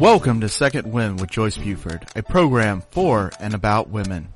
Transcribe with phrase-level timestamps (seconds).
[0.00, 4.32] Welcome to Second Wind with Joyce Buford, a program for and about women.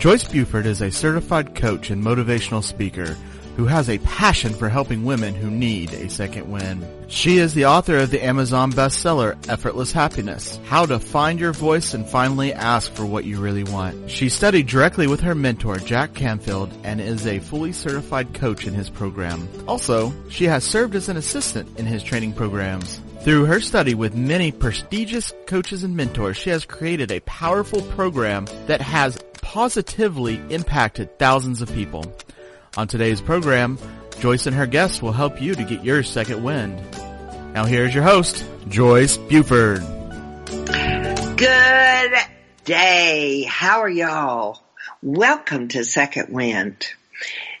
[0.00, 3.16] Joyce Buford is a certified coach and motivational speaker
[3.56, 6.84] who has a passion for helping women who need a second wind.
[7.06, 11.94] She is the author of the Amazon bestseller, Effortless Happiness, How to Find Your Voice
[11.94, 14.10] and Finally Ask for What You Really Want.
[14.10, 18.74] She studied directly with her mentor, Jack Canfield, and is a fully certified coach in
[18.74, 19.48] his program.
[19.68, 23.00] Also, she has served as an assistant in his training programs.
[23.24, 28.46] Through her study with many prestigious coaches and mentors, she has created a powerful program
[28.66, 32.04] that has positively impacted thousands of people.
[32.76, 33.78] On today's program,
[34.18, 36.82] Joyce and her guests will help you to get your second wind.
[37.54, 39.82] Now here's your host, Joyce Buford.
[41.36, 42.12] Good
[42.64, 43.44] day.
[43.48, 44.64] How are y'all?
[45.00, 46.92] Welcome to Second Wind.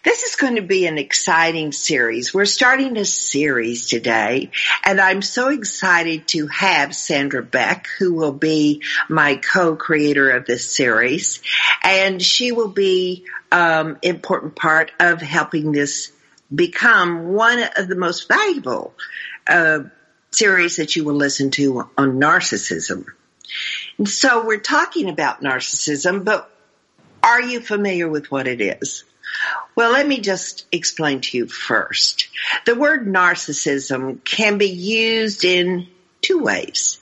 [0.04, 2.34] This is going to be an exciting series.
[2.34, 4.50] We're starting a series today,
[4.82, 10.68] and I'm so excited to have Sandra Beck, who will be my co-creator of this
[10.68, 11.40] series,
[11.84, 16.10] and she will be um, important part of helping this
[16.52, 18.94] become one of the most valuable
[19.46, 19.84] uh,
[20.32, 23.06] series that you will listen to on narcissism.
[23.98, 26.50] And so we're talking about narcissism, but
[27.22, 29.04] are you familiar with what it is?
[29.74, 32.28] Well, let me just explain to you first.
[32.66, 35.86] The word narcissism can be used in
[36.20, 36.98] two ways.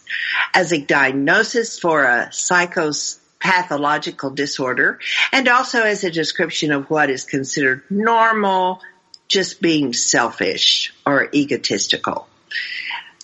[0.55, 4.99] As a diagnosis for a psychopathological disorder
[5.33, 8.81] and also as a description of what is considered normal,
[9.29, 12.29] just being selfish or egotistical.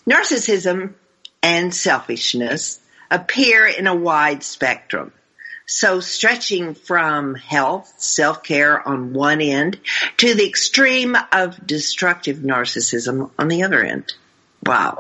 [0.09, 0.95] Narcissism
[1.43, 5.13] and selfishness appear in a wide spectrum.
[5.67, 9.81] So stretching from health, self-care on one end
[10.19, 14.15] to the extreme of destructive narcissism on the other end.
[14.65, 14.99] Wow.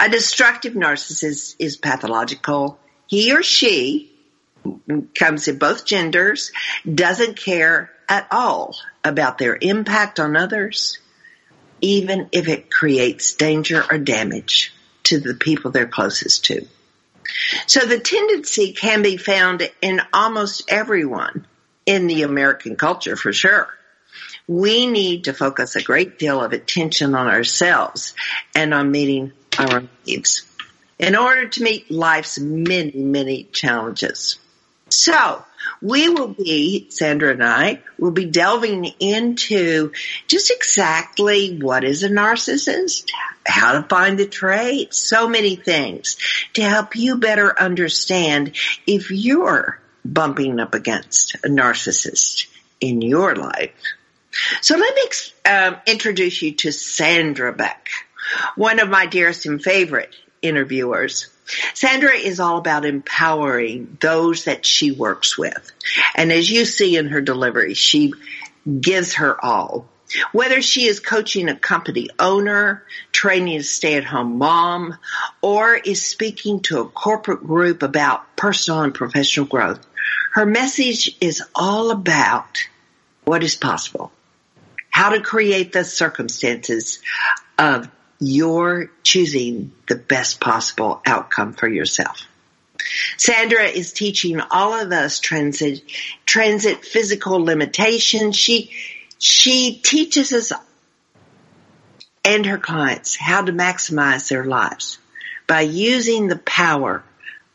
[0.00, 2.78] A destructive narcissist is pathological.
[3.06, 4.12] He or she
[5.14, 6.52] comes in both genders,
[6.92, 10.98] doesn't care at all about their impact on others,
[11.80, 14.74] even if it creates danger or damage
[15.04, 16.66] to the people they're closest to.
[17.66, 21.46] So the tendency can be found in almost everyone
[21.86, 23.68] in the American culture for sure.
[24.46, 28.14] We need to focus a great deal of attention on ourselves
[28.54, 30.46] and on meeting our needs
[30.98, 34.38] in order to meet life's many, many challenges.
[34.90, 35.44] So
[35.80, 39.92] we will be, Sandra and I, will be delving into
[40.26, 43.10] just exactly what is a narcissist,
[43.46, 46.16] how to find the traits, so many things
[46.54, 48.56] to help you better understand
[48.86, 52.46] if you're bumping up against a narcissist
[52.80, 53.74] in your life.
[54.60, 57.88] So let me um, introduce you to Sandra Beck,
[58.56, 61.28] one of my dearest and favorite interviewers.
[61.74, 65.72] Sandra is all about empowering those that she works with.
[66.14, 68.12] And as you see in her delivery, she
[68.80, 69.86] gives her all.
[70.32, 74.96] Whether she is coaching a company owner, training a stay-at-home mom,
[75.42, 79.86] or is speaking to a corporate group about personal and professional growth,
[80.32, 82.58] her message is all about
[83.24, 84.10] what is possible,
[84.88, 87.00] how to create the circumstances
[87.58, 92.22] of you're choosing the best possible outcome for yourself.
[93.16, 95.82] Sandra is teaching all of us transit,
[96.24, 98.36] transit physical limitations.
[98.36, 98.70] She,
[99.18, 100.52] she teaches us
[102.24, 104.98] and her clients how to maximize their lives
[105.46, 107.02] by using the power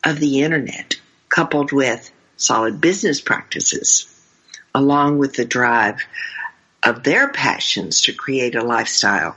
[0.02, 0.96] of the internet
[1.28, 4.10] coupled with solid business practices
[4.74, 6.02] along with the drive
[6.82, 9.36] of their passions to create a lifestyle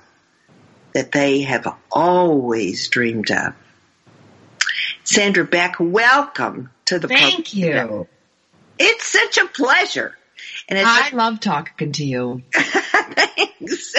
[0.98, 3.54] that they have always dreamed of.
[5.04, 8.08] Sandra Beck, welcome to the Thank you.
[8.80, 10.18] It's such a pleasure.
[10.68, 12.42] And I love talking to you.
[12.52, 13.94] Thanks.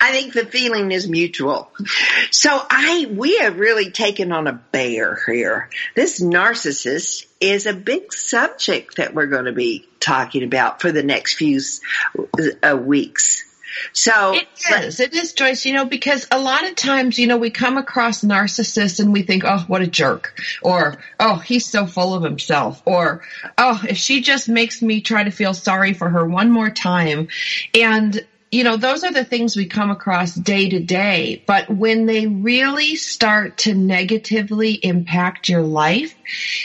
[0.00, 1.70] I think the feeling is mutual.
[2.30, 5.68] So I, we have really taken on a bear here.
[5.94, 11.02] This narcissist is a big subject that we're going to be talking about for the
[11.02, 11.60] next few
[12.62, 13.44] uh, weeks.
[13.92, 15.00] So it is.
[15.00, 15.64] It is, Joyce.
[15.64, 19.22] You know, because a lot of times, you know, we come across narcissists and we
[19.22, 23.22] think, oh, what a jerk, or oh, he's so full of himself, or
[23.56, 27.28] oh, if she just makes me try to feel sorry for her one more time,
[27.74, 31.42] and you know, those are the things we come across day to day.
[31.46, 36.14] But when they really start to negatively impact your life,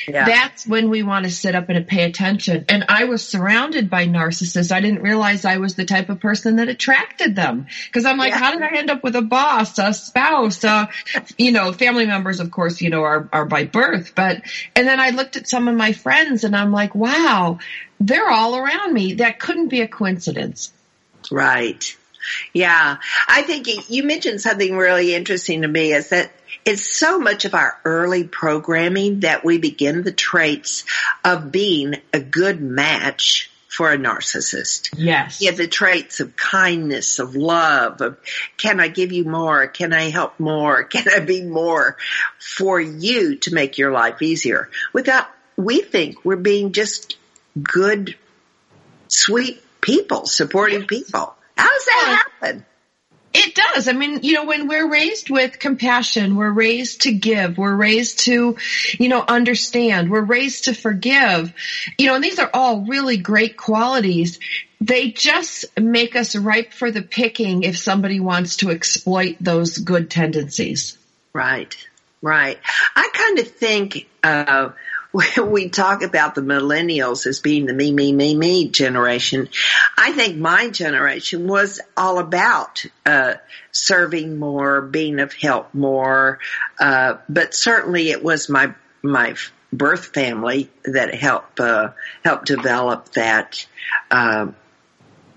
[0.08, 0.26] yeah.
[0.26, 2.66] that's when we want to sit up and pay attention.
[2.70, 4.72] And I was surrounded by narcissists.
[4.72, 8.32] I didn't realize I was the type of person that attracted them because I'm like,
[8.32, 8.40] yeah.
[8.40, 10.90] how did I end up with a boss, a spouse, a,
[11.38, 14.14] you know, family members, of course, you know, are, are by birth.
[14.16, 14.42] But,
[14.74, 17.60] and then I looked at some of my friends and I'm like, wow,
[18.00, 19.16] they're all around me.
[19.16, 20.72] That couldn't be a coincidence.
[21.32, 21.96] Right.
[22.54, 22.98] Yeah.
[23.28, 26.32] I think you mentioned something really interesting to me is that
[26.66, 30.86] it's so much of our early programming that we begin the traits
[31.26, 34.94] of being a good match for a narcissist.
[34.96, 35.42] Yes.
[35.42, 38.18] Yeah, the traits of kindness, of love, of
[38.56, 39.66] can I give you more?
[39.66, 40.84] Can I help more?
[40.94, 41.98] Can I be more
[42.40, 44.70] for you to make your life easier?
[44.94, 45.28] Without,
[45.58, 47.18] we think we're being just
[47.64, 48.16] good,
[49.08, 51.36] sweet people, supporting people.
[51.56, 52.66] How does that happen?
[53.36, 53.88] It does.
[53.88, 58.20] I mean, you know, when we're raised with compassion, we're raised to give, we're raised
[58.26, 58.58] to,
[59.00, 61.52] you know, understand, we're raised to forgive,
[61.98, 64.40] you know, and these are all really great qualities.
[64.80, 70.12] They just make us ripe for the picking if somebody wants to exploit those good
[70.12, 70.98] tendencies.
[71.34, 71.76] Right,
[72.22, 72.60] right.
[72.96, 74.70] I kind of think, uh,
[75.38, 79.48] we talk about the millennials as being the me, me, me, me generation.
[79.98, 83.36] I think my generation was all about uh,
[83.72, 86.40] serving more, being of help more,
[86.80, 88.74] uh, but certainly it was my
[89.04, 89.36] my
[89.72, 91.92] birth family that helped uh,
[92.24, 93.66] helped develop that.
[94.10, 94.48] Uh,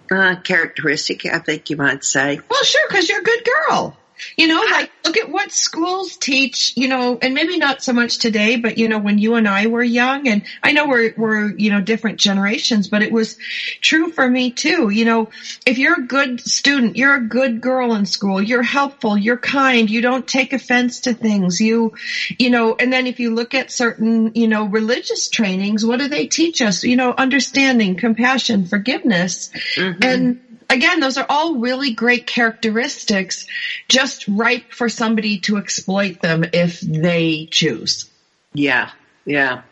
[0.09, 2.39] uh, characteristic, I think you might say.
[2.49, 3.97] Well, sure, because you're a good girl.
[4.37, 8.19] You know, like look at what schools teach, you know, and maybe not so much
[8.19, 11.57] today, but you know, when you and I were young and I know we're, we're,
[11.57, 13.37] you know, different generations, but it was
[13.81, 14.91] true for me too.
[14.91, 15.31] You know,
[15.65, 19.89] if you're a good student, you're a good girl in school, you're helpful, you're kind,
[19.89, 21.95] you don't take offense to things, you,
[22.39, 26.09] you know, and then if you look at certain, you know, religious trainings, what do
[26.09, 26.85] they teach us?
[26.85, 29.51] You know, understanding, compassion, forgiveness.
[29.77, 30.03] Mm-hmm.
[30.03, 33.47] And again, those are all really great characteristics,
[33.89, 38.11] just ripe for somebody to exploit them if they choose.
[38.53, 38.91] Yeah,
[39.25, 39.63] yeah.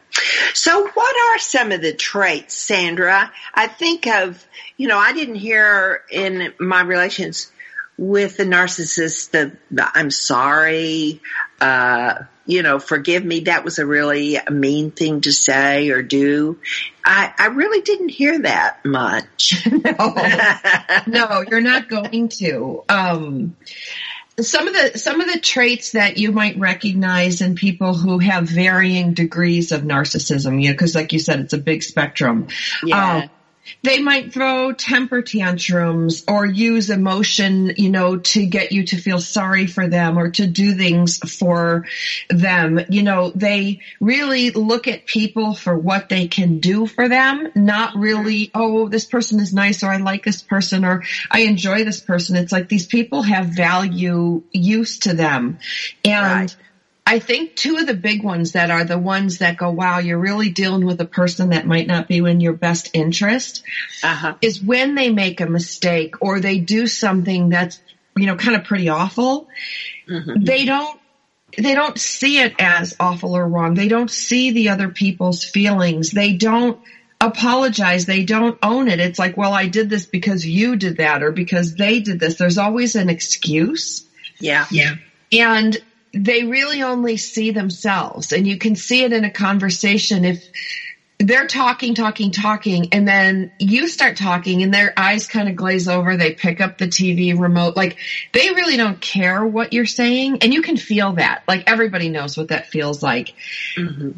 [0.52, 3.32] So what are some of the traits, Sandra?
[3.52, 4.46] I think of,
[4.76, 7.50] you know, I didn't hear in my relations
[7.96, 11.20] with the narcissist the, the I'm sorry,
[11.61, 16.58] uh, you know, forgive me, that was a really mean thing to say or do.
[17.05, 19.67] I, I really didn't hear that much.
[19.70, 20.14] no,
[21.06, 22.85] no, you're not going to.
[22.88, 23.56] Um,
[24.41, 28.49] some of the some of the traits that you might recognize in people who have
[28.49, 32.49] varying degrees of narcissism, you know, because like you said, it's a big spectrum.
[32.82, 33.17] Yeah.
[33.17, 33.31] Um,
[33.82, 39.19] they might throw temper tantrums or use emotion, you know, to get you to feel
[39.19, 41.87] sorry for them or to do things for
[42.28, 42.81] them.
[42.88, 47.96] You know, they really look at people for what they can do for them, not
[47.96, 52.00] really, oh, this person is nice or I like this person or I enjoy this
[52.00, 52.37] person.
[52.37, 55.58] It's like these people have value use to them.
[56.05, 56.56] And right.
[57.06, 60.19] I think two of the big ones that are the ones that go, wow, you're
[60.19, 63.62] really dealing with a person that might not be in your best interest
[64.03, 64.37] uh-huh.
[64.41, 67.79] is when they make a mistake or they do something that's,
[68.17, 69.49] you know, kind of pretty awful.
[70.09, 70.45] Mm-hmm.
[70.45, 70.99] They don't,
[71.59, 73.75] they don't see it as awful or wrong.
[73.75, 76.11] They don't see the other people's feelings.
[76.11, 76.81] They don't
[77.21, 78.06] apologize.
[78.06, 78.99] They don't own it.
[78.99, 82.37] It's like, well, I did this because you did that or because they did this.
[82.37, 84.06] There's always an excuse.
[84.41, 84.67] Yeah.
[84.71, 84.95] Yeah.
[85.31, 85.77] And
[86.14, 90.48] they really only see themselves and you can see it in a conversation if
[91.19, 95.89] they're talking, talking, talking, and then you start talking and their eyes kind of glaze
[95.89, 96.17] over.
[96.17, 97.77] They pick up the TV remote.
[97.77, 97.98] Like
[98.32, 100.39] they really don't care what you're saying.
[100.43, 101.44] And you can feel that.
[101.46, 103.34] Like everybody knows what that feels like.
[103.77, 104.10] Mm-hmm.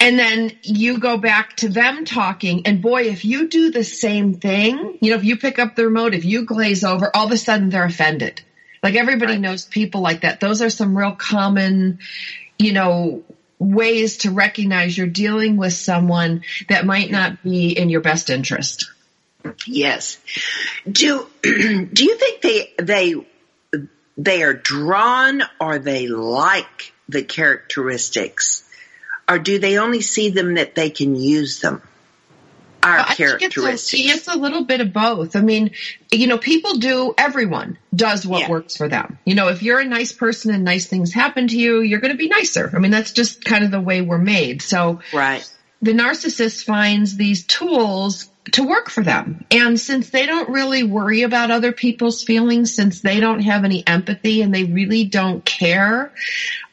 [0.00, 2.66] And then you go back to them talking.
[2.66, 5.84] And boy, if you do the same thing, you know, if you pick up the
[5.84, 8.42] remote, if you glaze over, all of a sudden they're offended.
[8.82, 9.40] Like everybody right.
[9.40, 10.40] knows people like that.
[10.40, 11.98] Those are some real common,
[12.58, 13.22] you know,
[13.58, 18.90] ways to recognize you're dealing with someone that might not be in your best interest.
[19.66, 20.18] Yes.
[20.90, 23.14] Do do you think they they
[24.16, 28.64] they are drawn or they like the characteristics
[29.28, 31.82] or do they only see them that they can use them?
[32.82, 33.92] Our well, characteristics.
[33.94, 35.36] It's a, it's a, little bit of both.
[35.36, 35.72] I mean,
[36.10, 38.50] you know, people do, everyone does what yeah.
[38.50, 39.18] works for them.
[39.24, 42.12] You know, if you're a nice person and nice things happen to you, you're going
[42.12, 42.70] to be nicer.
[42.74, 44.62] I mean, that's just kind of the way we're made.
[44.62, 45.48] So, right.
[45.82, 49.44] The narcissist finds these tools to work for them.
[49.50, 53.86] And since they don't really worry about other people's feelings, since they don't have any
[53.86, 56.12] empathy and they really don't care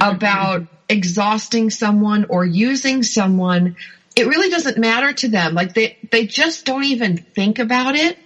[0.02, 0.16] mm-hmm.
[0.16, 3.76] about exhausting someone or using someone,
[4.18, 5.54] it really doesn't matter to them.
[5.54, 8.18] Like they, they just don't even think about it.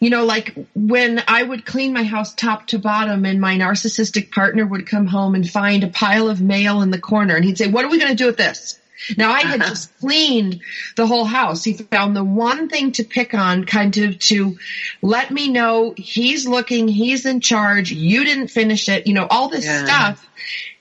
[0.00, 4.30] You know, like when I would clean my house top to bottom and my narcissistic
[4.30, 7.56] partner would come home and find a pile of mail in the corner and he'd
[7.56, 8.78] say, what are we going to do with this?
[9.16, 9.70] Now I had uh-huh.
[9.70, 10.60] just cleaned
[10.96, 11.64] the whole house.
[11.64, 14.58] He found the one thing to pick on kind of to
[15.00, 19.48] let me know he's looking, he's in charge, you didn't finish it, you know, all
[19.48, 19.84] this Yeah.
[19.84, 20.28] stuff.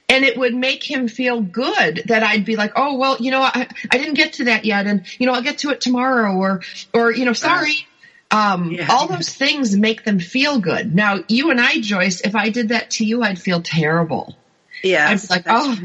[0.10, 3.42] And it would make him feel good that I'd be like, oh, well, you know,
[3.42, 4.86] I, I didn't get to that yet.
[4.86, 6.62] And, you know, I'll get to it tomorrow or,
[6.94, 7.74] or, you know, sorry.
[8.30, 8.88] Um, Yeah.
[8.90, 10.94] all those things make them feel good.
[10.94, 14.36] Now, you and I, Joyce, if I did that to you, I'd feel terrible.
[14.84, 15.10] Yeah.
[15.10, 15.78] I'd be like, oh,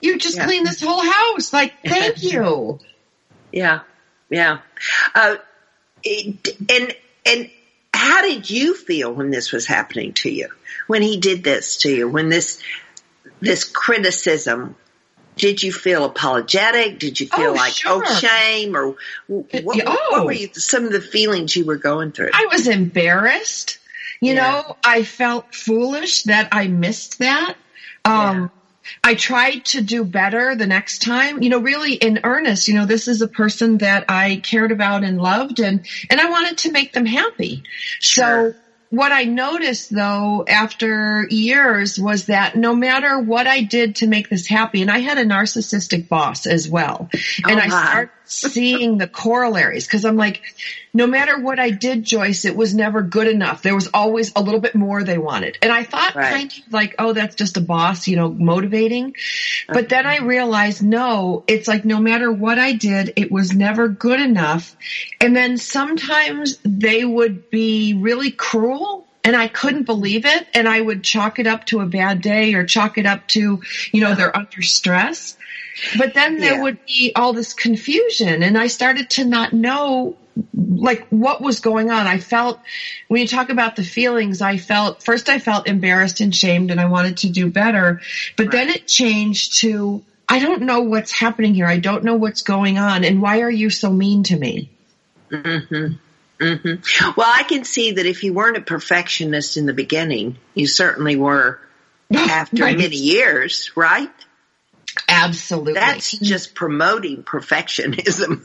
[0.00, 0.46] you just Yeah.
[0.46, 1.52] cleaned this whole house.
[1.52, 2.78] Like, thank you.
[3.52, 3.80] Yeah,
[4.30, 4.58] yeah.
[5.14, 5.36] Uh,
[6.04, 6.94] and
[7.26, 7.50] and
[7.92, 10.48] how did you feel when this was happening to you?
[10.86, 12.08] When he did this to you?
[12.08, 12.62] When this
[13.40, 14.76] this criticism?
[15.36, 16.98] Did you feel apologetic?
[16.98, 18.02] Did you feel Oh, like sure.
[18.06, 20.06] oh shame or what, what, Oh.
[20.10, 22.30] what were you, some of the feelings you were going through?
[22.34, 23.78] I was embarrassed.
[24.20, 24.40] You Yeah.
[24.62, 27.54] know, I felt foolish that I missed that.
[28.04, 28.50] Um,
[29.04, 32.86] I tried to do better the next time, you know, really in earnest, you know,
[32.86, 36.72] this is a person that I cared about and loved and, and I wanted to
[36.72, 37.62] make them happy.
[38.00, 38.52] Sure.
[38.52, 38.58] So
[38.90, 44.28] what I noticed though after years was that no matter what I did to make
[44.28, 47.08] this happy, and I had a narcissistic boss as well,
[47.46, 50.40] and Oh, I started seeing the corollaries because I'm like,
[50.94, 53.62] no matter what I did, Joyce, it was never good enough.
[53.62, 55.58] There was always a little bit more they wanted.
[55.62, 56.30] And I thought Right.
[56.32, 59.14] kind of like, oh, that's just a boss, you know, motivating.
[59.68, 63.88] But then I realized, no, it's like no matter what I did, it was never
[63.88, 64.76] good enough.
[65.20, 70.46] And then sometimes they would be really cruel and I couldn't believe it.
[70.54, 73.60] And I would chalk it up to a bad day or chalk it up to,
[73.92, 75.36] you know, they're under stress.
[75.98, 76.62] But then there Yeah.
[76.62, 80.16] would be all this confusion and I started to not know
[80.56, 82.06] like what was going on.
[82.06, 82.60] I felt
[83.08, 86.80] when you talk about the feelings, I felt first I felt embarrassed and shamed and
[86.80, 88.00] I wanted to do better.
[88.36, 91.66] But then it changed to I don't know what's happening here.
[91.66, 94.70] I don't know what's going on and why are you so mean to me?
[95.30, 95.86] hmm
[96.40, 96.74] hmm
[97.16, 101.16] Well, I can see that if you weren't a perfectionist in the beginning, you certainly
[101.16, 101.60] were
[102.14, 102.78] after Right.
[102.78, 104.10] many years, right?
[105.08, 105.74] Absolutely.
[105.74, 108.42] That's just promoting perfectionism.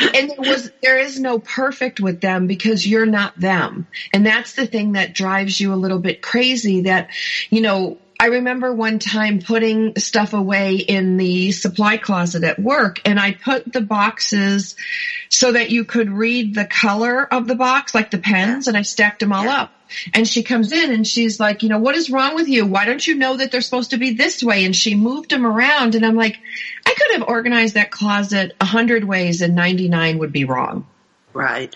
[0.14, 4.54] and there was there is no perfect with them because you're not them and that's
[4.54, 7.10] the thing that drives you a little bit crazy that
[7.50, 13.00] you know I remember one time putting stuff away in the supply closet at work
[13.04, 14.76] and I put the boxes
[15.28, 18.82] so that you could read the color of the box, like the pens, and I
[18.82, 19.62] stacked them all Yeah.
[19.62, 19.72] up.
[20.12, 22.66] And she comes in and she's like, you know, what is wrong with you?
[22.66, 24.64] Why don't you know that they're supposed to be this way?
[24.64, 26.38] And she moved them around and I'm like,
[26.86, 30.86] I could have organized that closet a hundred ways and 99 would be wrong.
[31.32, 31.74] Right.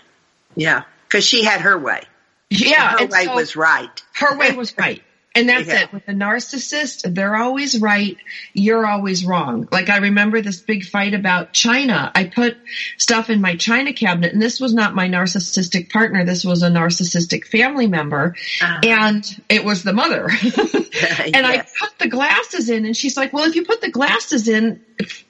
[0.57, 0.85] Yeah.
[1.11, 2.03] Cause she had her way.
[2.51, 2.93] Yeah.
[2.93, 4.03] her and way so was right.
[4.15, 5.03] her way was right.
[5.39, 5.83] And that's Yeah.
[5.83, 5.93] it.
[5.93, 8.17] With a narcissist, they're always right.
[8.55, 9.69] You're always wrong.
[9.71, 12.11] Like I remember this big fight about China.
[12.15, 12.59] I put
[12.99, 16.25] stuff in my China cabinet and this was not my narcissistic partner.
[16.25, 18.81] This was a narcissistic family member Uh-huh.
[18.83, 20.29] and it was the mother.
[21.35, 24.49] and I put the glasses in and she's like, well, if you put the glasses
[24.49, 24.81] in,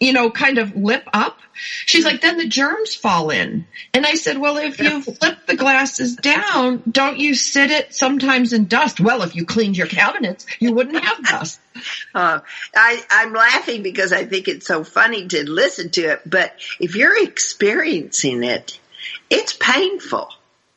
[0.00, 1.38] you know, kind of lip up,
[1.87, 3.67] she's like, then the germs fall in.
[3.95, 8.53] And I said, well, if you flip the glasses down, don't you sit it sometimes
[8.53, 9.00] in dust?
[9.00, 11.61] Well, if you cleaned your cabinets, you wouldn't have dust.
[12.15, 12.41] Uh,
[12.75, 16.95] I, I'm laughing because I think it's so funny to listen to it, but if
[16.97, 18.79] you're experiencing it,
[19.31, 20.29] it's painful.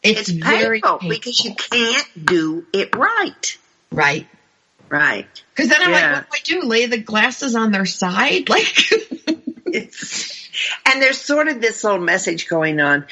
[0.04, 1.10] It's, It's very painful, painful.
[1.10, 3.58] because you can't do it right.
[3.92, 4.28] right.
[4.90, 5.28] Right.
[5.56, 6.14] Cause then I'm Yeah.
[6.16, 6.68] like, what do I do?
[6.68, 8.50] Lay the glasses on their side?
[8.50, 8.76] Like,
[9.74, 10.41] It's,
[10.86, 13.06] and there's sort of this little message going on.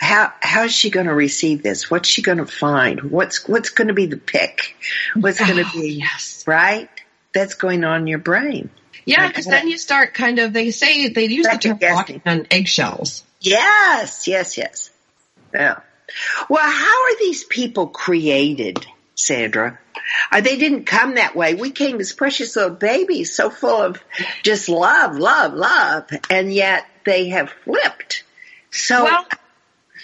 [0.00, 1.90] How how's she going to receive this?
[1.90, 3.00] What's she going to find?
[3.10, 4.76] What's what's going to be the pick?
[5.16, 6.44] What's going to Oh, be yes.
[6.46, 6.88] right?
[7.34, 8.70] That's going on in your brain.
[9.04, 12.46] Yeah, because then you start kind of, they say, they use the term walking on
[12.50, 13.24] eggshells.
[13.40, 14.90] Yes, yes, yes.
[15.54, 15.80] Yeah.
[16.50, 18.86] Well, how are these people created,
[19.18, 19.78] Sandra?
[20.30, 21.54] Uh, they didn't come that way.
[21.54, 24.02] We came as precious little babies, so full of
[24.42, 28.22] just love, love, love, and yet they have flipped.
[28.70, 29.26] So, Well,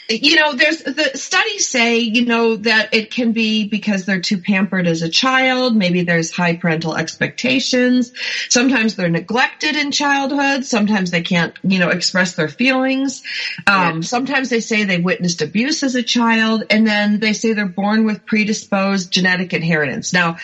[0.08, 4.38] you know, there's the studies say, you know, that it can be because they're too
[4.38, 5.74] pampered as a child.
[5.74, 8.12] Maybe there's high parental expectations.
[8.50, 10.66] Sometimes they're neglected in childhood.
[10.66, 13.22] Sometimes they can't, you know, express their feelings.
[13.66, 14.00] Um, yeah.
[14.02, 18.04] Sometimes they say they witnessed abuse as a child, and then they say they're born
[18.04, 20.12] with predisposed genetic inheritance.
[20.12, 20.36] Now,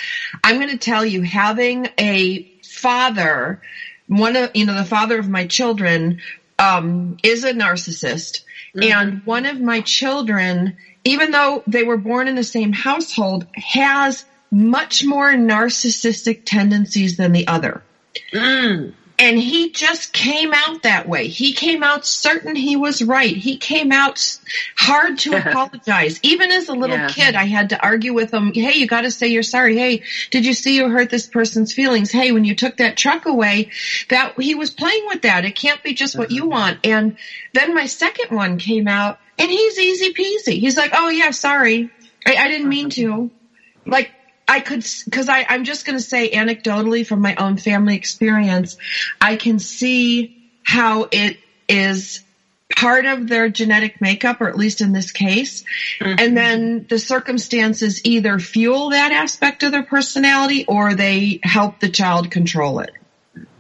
[0.43, 3.61] I'm going to tell you, having a father,
[4.07, 6.23] one of, you know, the father of my children,
[6.59, 8.43] um, is a narcissist
[8.77, 8.93] Mm-hmm.
[8.93, 14.25] And one of my children, even though they were born in the same household, has
[14.51, 17.83] much more narcissistic tendencies than the other.
[18.33, 18.95] Mm.
[19.21, 21.29] And he just came out that way.
[21.29, 23.37] He came out certain he was right.
[23.37, 24.39] He came out
[24.79, 26.19] hard to apologize.
[26.23, 27.09] Even as a little yeah.
[27.09, 28.55] kid, I had to argue with him.
[28.55, 29.77] Hey, you got to say you're sorry.
[29.77, 32.11] Hey, did you see you hurt this person's feelings?
[32.11, 33.71] Hey, when you took that truck away,
[34.09, 35.45] that he was playing with that.
[35.45, 36.51] It can't be just what you uh-huh.
[36.51, 36.79] want.
[36.85, 37.19] And
[37.53, 40.59] then my second one came out and he's easy peasy.
[40.59, 41.91] He's like, Oh yeah, sorry.
[42.27, 43.31] I, I didn't mean to.
[43.85, 44.13] Like,
[44.51, 48.77] I could, because I'm just going to say anecdotally from my own family experience,
[49.21, 51.39] I can see how it
[51.69, 52.25] is
[52.75, 55.63] part of their genetic makeup, or at least in this case.
[56.01, 56.15] Mm-hmm.
[56.19, 61.89] And then the circumstances either fuel that aspect of their personality or they help the
[61.89, 62.91] child control it.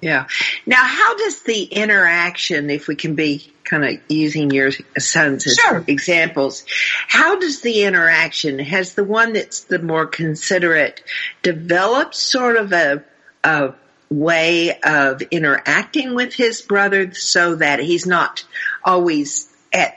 [0.00, 0.26] Yeah.
[0.66, 5.54] Now, how does the interaction, if we can be kind of using your sons as
[5.54, 5.84] sure.
[5.86, 6.64] examples,
[7.06, 11.02] how does the interaction, has the one that's the more considerate
[11.42, 13.04] developed sort of a,
[13.44, 13.74] a
[14.10, 18.44] way of interacting with his brother so that he's not
[18.84, 19.96] always at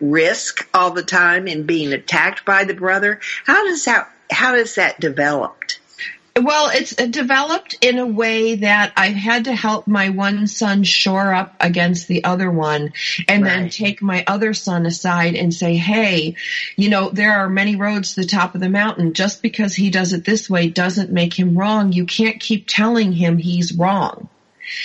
[0.00, 3.20] risk all the time in being attacked by the brother?
[3.46, 5.79] How does that, how does that developed?
[6.42, 11.34] Well, it's developed in a way that I've had to help my one son shore
[11.34, 12.92] up against the other one
[13.28, 13.48] and right.
[13.48, 16.36] then take my other son aside and say, Hey,
[16.76, 19.12] you know, there are many roads to the top of the mountain.
[19.12, 21.92] Just because he does it this way doesn't make him wrong.
[21.92, 24.28] You can't keep telling him he's wrong.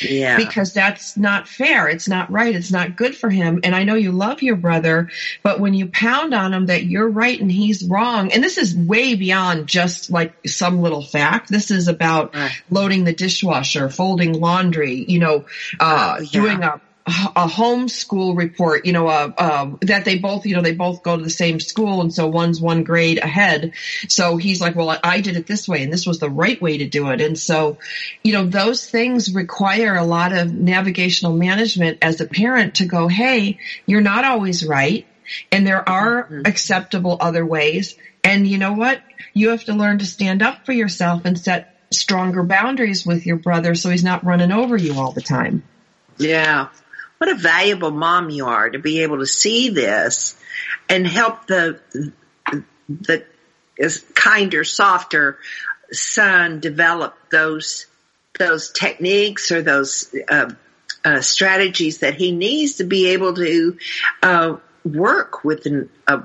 [0.01, 0.37] Yeah.
[0.37, 1.87] Because that's not fair.
[1.87, 2.55] It's not right.
[2.55, 3.61] It's not good for him.
[3.63, 5.09] And I know you love your brother,
[5.43, 8.75] but when you pound on him that you're right and he's wrong, and this is
[8.75, 11.49] way beyond just like some little fact.
[11.49, 12.51] This is about right.
[12.69, 15.45] loading the dishwasher, folding laundry, you know,
[15.79, 16.27] uh, yeah.
[16.31, 20.73] doing a a homeschool report, you know, uh, uh, that they both, you know, they
[20.73, 23.73] both go to the same school, and so one's one grade ahead.
[24.07, 26.79] So he's like, well, I did it this way, and this was the right way
[26.79, 27.21] to do it.
[27.21, 27.77] And so,
[28.23, 33.07] you know, those things require a lot of navigational management as a parent to go,
[33.07, 35.05] hey, you're not always right,
[35.51, 36.41] and there are mm-hmm.
[36.45, 37.95] acceptable other ways.
[38.23, 38.99] And you know what?
[39.33, 43.37] You have to learn to stand up for yourself and set stronger boundaries with your
[43.37, 45.61] brother so he's not running over you all the time.
[46.17, 46.69] Yeah
[47.25, 50.39] what a valuable mom you are to be able to see this
[50.87, 51.79] and help the
[52.87, 53.25] the
[54.13, 55.39] kinder, softer
[55.91, 57.87] son develop those
[58.37, 60.51] those techniques or those uh,
[61.03, 63.77] uh, strategies that he needs to be able to
[64.21, 66.23] uh, work with an, a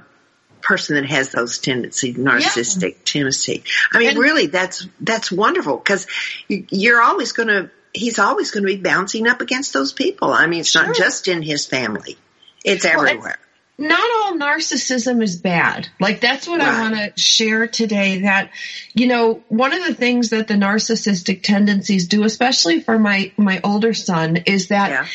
[0.60, 3.04] person that has those tendencies, narcissistic yeah.
[3.04, 3.64] tendency.
[3.92, 6.06] I mean, and, really, that's that's wonderful because
[6.48, 10.32] you're always going to he's always going to be bouncing up against those people.
[10.32, 10.86] I mean, it's sure.
[10.86, 12.16] not just in his family.
[12.64, 13.38] It's everywhere.
[13.78, 15.88] Well, not all narcissism is bad.
[15.98, 16.68] Like that's what right.
[16.68, 18.50] I want to share today that
[18.92, 23.60] you know, one of the things that the narcissistic tendencies do especially for my my
[23.64, 25.06] older son is that yeah.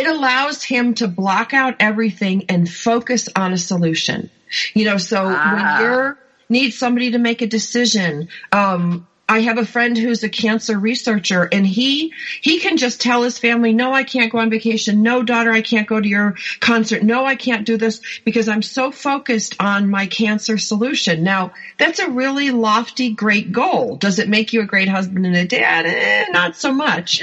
[0.00, 4.28] it allows him to block out everything and focus on a solution.
[4.74, 5.54] You know, so ah.
[5.54, 6.18] when you're
[6.50, 11.48] need somebody to make a decision, um, I have a friend who's a cancer researcher
[11.52, 15.04] and he, he can just tell his family, no, I can't go on vacation.
[15.04, 17.04] No, daughter, I can't go to your concert.
[17.04, 21.22] No, I can't do this because I'm so focused on my cancer solution.
[21.22, 23.94] Now, that's a really lofty, great goal.
[23.94, 25.86] Does it make you a great husband and a dad?
[25.86, 27.22] Eh, not so much.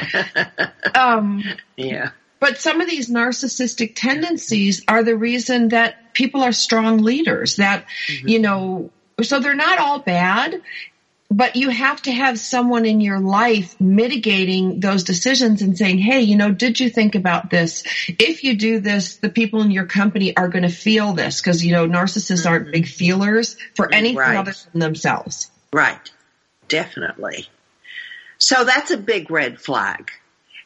[0.96, 1.44] um,
[1.76, 2.12] yeah.
[2.40, 7.86] But some of these narcissistic tendencies are the reason that people are strong leaders that,
[8.10, 8.30] mm-hmm.
[8.30, 8.92] you know,
[9.22, 10.62] so they're not all bad
[11.30, 16.22] but you have to have someone in your life mitigating those decisions and saying, Hey,
[16.22, 17.84] you know, did you think about this?
[18.08, 21.64] If you do this, the people in your company are going to feel this because,
[21.66, 22.48] you know, narcissists mm-hmm.
[22.48, 24.38] aren't big feelers for anything right.
[24.38, 25.52] other than themselves.
[25.74, 26.12] Right.
[26.70, 27.48] Definitely.
[28.38, 30.12] So that's a big red flag.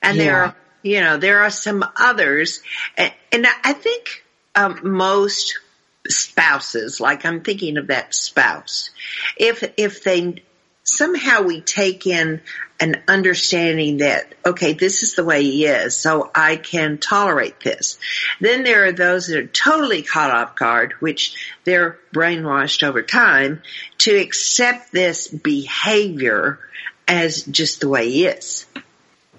[0.02, 0.24] And yeah.
[0.24, 2.62] there are, you know, there are some others.
[2.98, 5.60] And, and I think um, most
[6.08, 8.92] spouses, like I'm thinking of that spouse,
[9.38, 10.44] if, if they
[10.92, 12.42] somehow we take in
[12.80, 18.00] an understanding that, okay, this is the way he is, so I can tolerate this.
[18.40, 23.62] Then there are those that are totally caught off guard, which they're brainwashed over time
[24.00, 26.60] to accept this behavior
[27.08, 28.66] as just the way he is.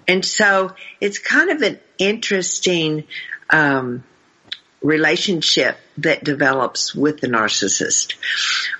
[0.07, 3.03] And so it's kind of an interesting
[3.49, 4.03] um,
[4.81, 8.15] relationship that develops with the narcissist.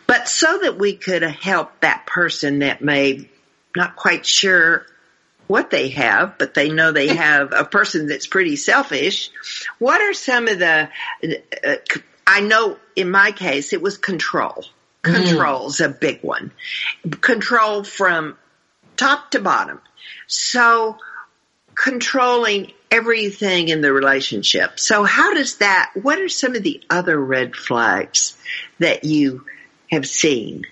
[0.08, 3.30] But so that we could help that person that may
[3.76, 4.86] not quite sure
[5.48, 9.30] what they have, but they know they have a person that's pretty selfish.
[9.78, 10.90] What are some of the,
[11.64, 11.76] uh,
[12.26, 14.66] I know in my case it was control.
[15.02, 15.86] Control's mm.
[15.86, 16.52] a big one.
[17.22, 18.38] Control from
[18.96, 19.82] top to bottom.
[20.28, 20.98] So
[21.76, 24.80] controlling everything in the relationship.
[24.80, 28.38] So how does that, what are some of the other red flags
[28.78, 29.46] that you
[29.90, 30.66] have seen?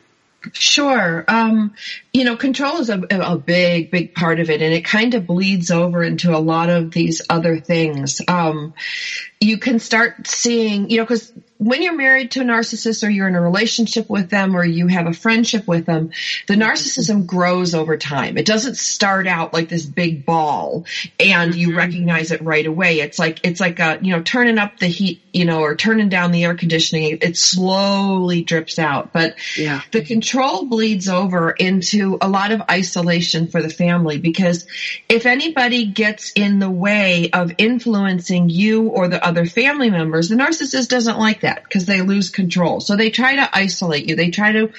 [0.54, 1.26] Sure.
[1.28, 1.74] Um,
[2.14, 5.28] you know, control is a, a, big, big part of it, and it kind of
[5.28, 8.22] bleeds over into a lot of these other things.
[8.28, 8.74] Um,
[9.40, 11.32] you can start seeing, you know, because
[11.62, 14.88] when you're married to a narcissist or you're in a relationship with them or you
[14.88, 16.10] have a friendship with them,
[16.48, 18.36] the narcissism grows over time.
[18.36, 20.86] It doesn't start out like this big ball
[21.20, 21.78] and you mm-hmm.
[21.78, 23.02] recognize it right away.
[23.02, 26.10] It's like, it's like a, you know, turning up the heat, you know, or turning
[26.10, 27.20] down the air conditioning.
[27.22, 29.82] It slowly drips out, but yeah.
[29.92, 34.66] the control bleeds over into a lot of isolation for the family because
[35.08, 40.36] if anybody gets in the way of influencing you or the other family members, the
[40.36, 42.80] narcissist doesn't like that that because they lose control.
[42.80, 44.16] So they try to isolate you.
[44.16, 44.72] They try to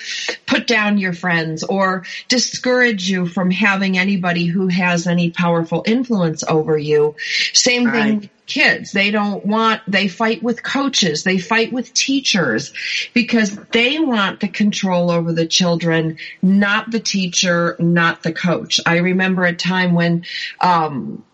[0.46, 6.42] put down your friends or discourage you from having anybody who has any powerful influence
[6.42, 7.14] over you.
[7.52, 8.20] Same right.
[8.20, 8.92] thing kids.
[8.92, 12.72] They don't want, they fight with coaches, they fight with teachers
[13.14, 18.80] because they want the control over the children, not the teacher, not the coach.
[18.84, 20.24] I remember a time when,
[20.60, 21.24] um,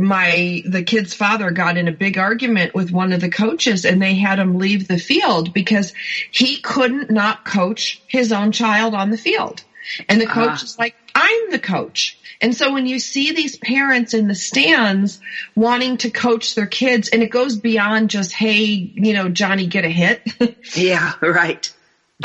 [0.00, 4.00] my the kid's father got in a big argument with one of the coaches and
[4.00, 5.92] they had him leave the field because
[6.30, 9.62] he couldn't not coach his own child on the field.
[10.08, 10.64] And the coach uh.
[10.64, 12.18] is like, I'm the coach.
[12.40, 15.20] And so when you see these parents in the stands
[15.56, 19.84] wanting to coach their kids and it goes beyond just, hey, you know, Johnny, get
[19.84, 20.22] a hit.
[20.76, 21.72] yeah, right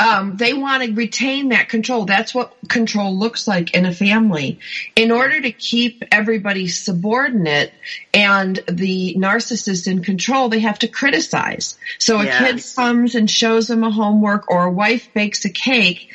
[0.00, 2.04] um, they want to retain that control.
[2.04, 4.58] That's what control looks like in a family.
[4.96, 7.72] In order to keep everybody subordinate
[8.12, 11.78] and the narcissist in control, they have to criticize.
[11.98, 12.74] So a yes.
[12.74, 16.10] kid comes and shows them a homework or a wife bakes a cake,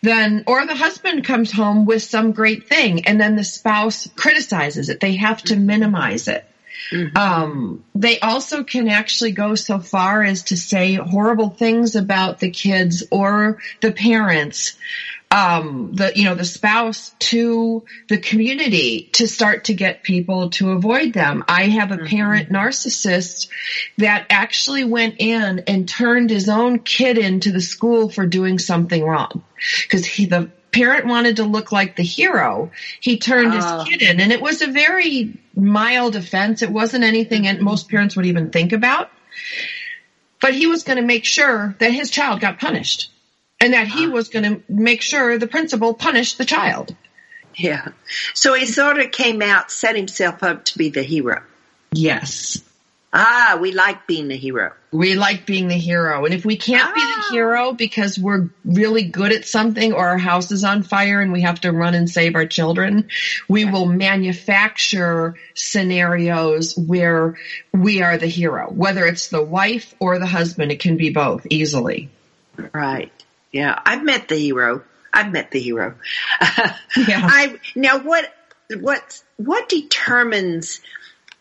[0.00, 4.90] then, or the husband comes home with some great thing and then the spouse criticizes
[4.90, 5.00] it.
[5.00, 6.44] They have to minimize it.
[6.90, 7.16] Mm-hmm.
[7.16, 12.50] Um, they also can actually go so far as to say horrible things about the
[12.50, 14.76] kids or the parents,
[15.30, 20.70] um, the you know the spouse to the community to start to get people to
[20.72, 21.44] avoid them.
[21.48, 22.06] I have a mm-hmm.
[22.06, 23.48] parent narcissist
[23.98, 29.02] that actually went in and turned his own kid into the school for doing something
[29.02, 29.42] wrong
[29.82, 33.84] because he the parent wanted to look like the hero, he turned his ah.
[33.84, 34.20] kid in.
[34.20, 36.62] And it was a very mild offense.
[36.62, 39.10] It wasn't anything that most parents would even think about.
[40.40, 43.10] But he was going to make sure that his child got punished
[43.60, 46.94] and that he was going to make sure the principal punished the child.
[47.54, 47.88] Yeah.
[48.34, 51.42] So he sort of came out, set himself up to be the hero.
[51.92, 52.62] Yes.
[53.16, 54.72] Ah, we like being the hero.
[54.90, 56.24] We like being the hero.
[56.24, 56.94] And if we can't ah.
[56.94, 57.28] be the ah.
[57.30, 61.42] hero because we're really good at something or our house is on fire and we
[61.42, 63.08] have to run and save our children,
[63.48, 67.38] we will manufacture scenarios where
[67.72, 68.68] we are the hero.
[68.68, 72.10] Whether it's the wife or the husband, it can be both easily.
[72.72, 73.12] Right.
[73.52, 73.78] Yeah.
[73.86, 74.82] I've met the hero.
[75.12, 75.94] I've met the hero.
[76.40, 76.74] yeah.
[77.22, 78.34] I now what
[78.80, 80.80] what what determines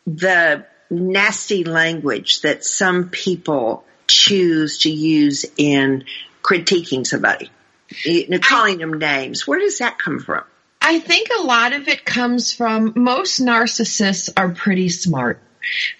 [0.05, 6.05] the nasty language that some people choose to use in
[6.41, 7.49] critiquing somebody,
[8.03, 9.47] you know, calling I, them names.
[9.47, 10.43] Where does that come from?
[10.81, 15.39] I think a lot of it comes from most narcissists are pretty smart.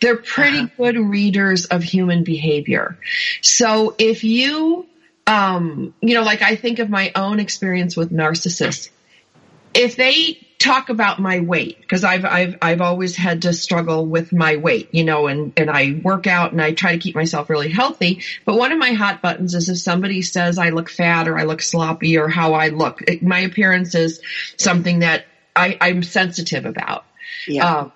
[0.02, 0.76] They're pretty uh-huh.
[0.78, 2.98] good readers of human behavior.
[3.42, 4.86] So if you,
[5.26, 8.90] um, you know, like I think of my own experience with narcissists.
[9.74, 14.32] If they talk about my weight because I've I've I've always had to struggle with
[14.32, 17.50] my weight, you know, and and I work out and I try to keep myself
[17.50, 18.22] really healthy.
[18.46, 21.44] But one of my hot buttons is if somebody says I look fat or I
[21.44, 23.02] look sloppy or how I look.
[23.02, 24.22] It, my appearance is
[24.58, 27.06] something that I, I'm sensitive about.
[27.48, 27.68] Yeah.
[27.68, 27.90] Uh,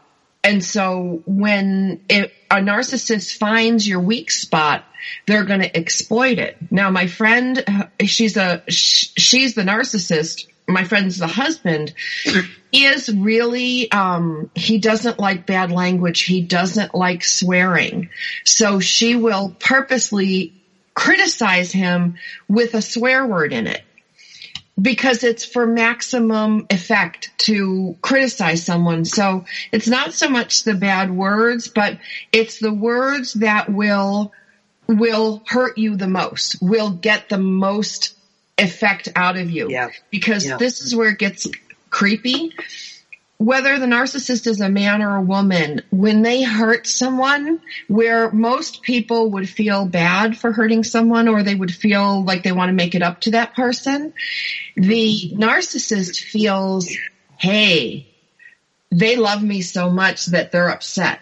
[0.44, 4.86] and so when it, a narcissist finds your weak spot,
[5.26, 6.58] they're going to exploit it.
[6.72, 7.63] Now, my friend,
[8.06, 11.93] she's a, she's the narcissist my friend's the husband,
[12.71, 16.21] is really, um, he doesn't like bad language.
[16.21, 18.10] He doesn't like swearing.
[18.43, 20.53] So she will purposely
[20.93, 23.84] criticize him with a swear word in it
[24.80, 29.06] because it's for maximum effect to criticize someone.
[29.06, 31.97] So it's not so much the bad words, but
[32.32, 34.34] it's the words that will
[34.88, 38.16] will hurt you the most, will get the most
[38.58, 39.70] effect out of you.
[39.70, 39.89] Yeah.
[40.10, 40.58] Because Yeah.
[40.58, 41.48] this is where it gets
[41.89, 42.54] creepy.
[43.39, 48.82] Whether the narcissist is a man or a woman, when they hurt someone, where most
[48.82, 52.74] people would feel bad for hurting someone or they would feel like they want to
[52.74, 54.12] make it up to that person,
[54.76, 56.89] the narcissist feels,
[57.38, 58.08] hey,
[58.91, 61.20] they love me so much that they're upset.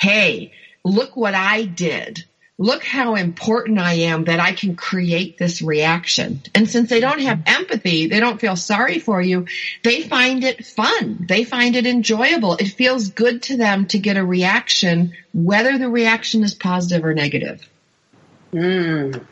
[0.00, 0.52] Hey,
[0.84, 2.24] look what I did.
[2.58, 6.42] Look how important I am that I can create this reaction.
[6.54, 9.46] And since they don't have empathy, they don't feel sorry for you.
[9.82, 11.24] They find it fun.
[11.28, 12.56] They find it enjoyable.
[12.56, 17.14] It feels good to them to get a reaction, whether the reaction is positive or
[17.14, 17.66] negative.
[18.52, 19.24] Mm.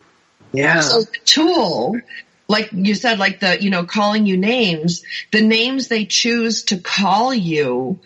[0.52, 0.80] Yeah.
[0.80, 2.00] So the tool,
[2.48, 6.78] like you said, like the, you know, calling you names, the names they choose to
[6.78, 8.00] call you,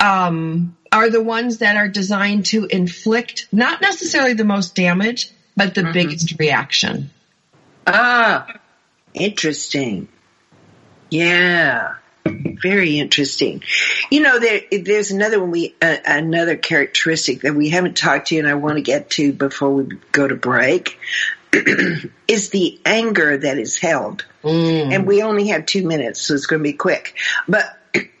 [0.00, 5.74] um, are the ones that are designed to inflict not necessarily the most damage, but
[5.74, 7.10] the biggest reaction.
[7.86, 8.46] Ah,
[9.14, 10.08] interesting.
[11.10, 13.62] Yeah, very interesting.
[14.10, 18.38] You know, there, there's another one we uh, another characteristic that we haven't talked to,
[18.38, 20.98] and I want to get to before we go to break.
[22.28, 24.26] is the anger that is held,
[24.92, 27.16] and we only have two minutes, so it's going to be quick.
[27.48, 27.77] But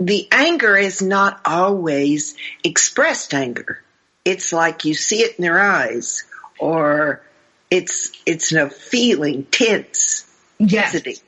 [0.00, 3.82] the anger is not always expressed anger.
[4.24, 6.24] It's like you see it in their eyes,
[6.58, 7.22] or
[7.70, 10.26] it's it's a feeling, tense,
[10.58, 10.94] Yes.
[10.94, 11.20] intensity.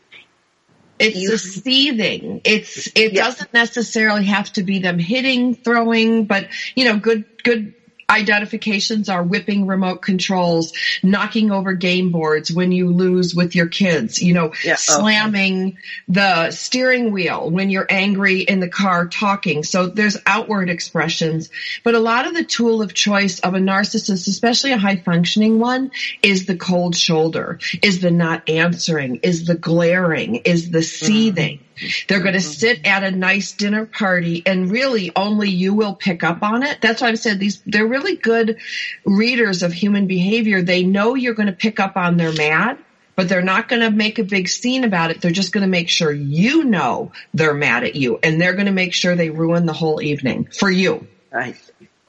[0.99, 2.41] It's You- the seething.
[2.45, 3.25] It's it Yeah.
[3.25, 7.73] doesn't necessarily have to be them hitting, throwing, but you know, good good
[8.11, 14.23] identifications are whipping remote controls, knocking over game boards when you lose with your kids,
[14.23, 14.77] you know, Yeah, okay.
[14.77, 19.63] slamming the steering wheel when you're angry in the car talking.
[19.63, 21.51] So there's outward expressions,
[21.85, 25.59] but a lot of the tool of choice of a narcissist, especially a high functioning
[25.59, 25.91] one,
[26.23, 31.05] is the cold shoulder, is the not answering, is the glaring, is the mm-hmm.
[31.05, 31.61] seething.
[32.09, 32.53] They're going to mm-hmm.
[32.53, 36.81] sit at a nice dinner party and really only you will pick up on it.
[36.81, 38.59] That's why I've said these, they're really good
[39.05, 40.63] readers of human behavior.
[40.63, 42.79] They know you're going to pick up on they're mad,
[43.17, 45.21] but they're not going to make a big scene about it.
[45.21, 48.67] They're just going to make sure you know they're mad at you and they're going
[48.67, 51.07] to make sure they ruin the whole evening for you.
[51.33, 51.57] Right.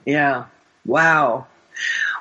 [0.05, 0.45] Yeah.
[0.86, 1.47] Wow.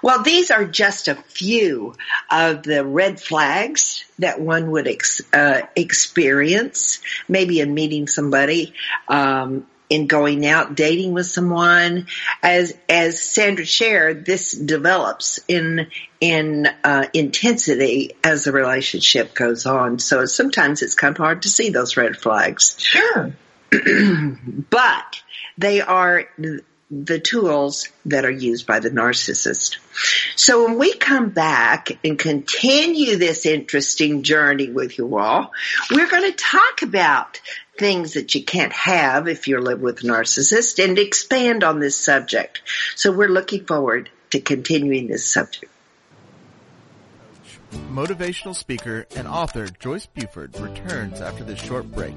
[0.03, 1.95] Well, these are just a few
[2.31, 8.75] of the red flags that one would ex- uh, experience, maybe in meeting somebody,
[9.09, 12.07] um, in going out dating with someone.
[12.43, 15.89] As as Sandra shared, this develops in
[16.21, 19.99] in uh, intensity as the relationship goes on.
[19.99, 23.33] So sometimes it's kind of hard to see those red flags Sure.
[24.71, 25.23] but
[25.57, 26.25] they are
[26.90, 29.77] the tools that are used by the narcissist.
[30.37, 35.53] So when we come back and continue this interesting journey with you all,
[35.90, 37.40] we're going to talk about
[37.79, 41.96] things that you can't have if you live with a narcissist and expand on this
[41.96, 42.62] subject.
[42.96, 45.72] So we're looking forward to continuing this subject.
[47.90, 52.16] Motivational speaker and author Joyce Buford returns after this short break.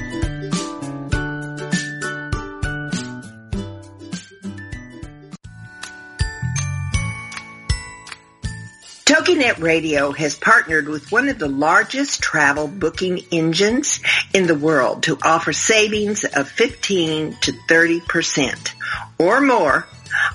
[9.06, 14.00] TogiNet Radio has partnered with one of the largest travel booking engines
[14.34, 18.72] in the world to offer savings of 15 to 30%
[19.20, 19.86] or more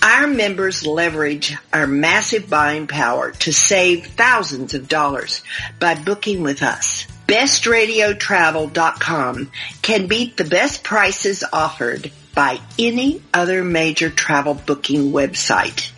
[0.00, 5.42] Our members leverage our massive buying power to save thousands of dollars
[5.80, 7.08] by booking with us.
[7.30, 9.50] BestRadioTravel.com
[9.82, 15.92] can beat the best prices offered by any other major travel booking website.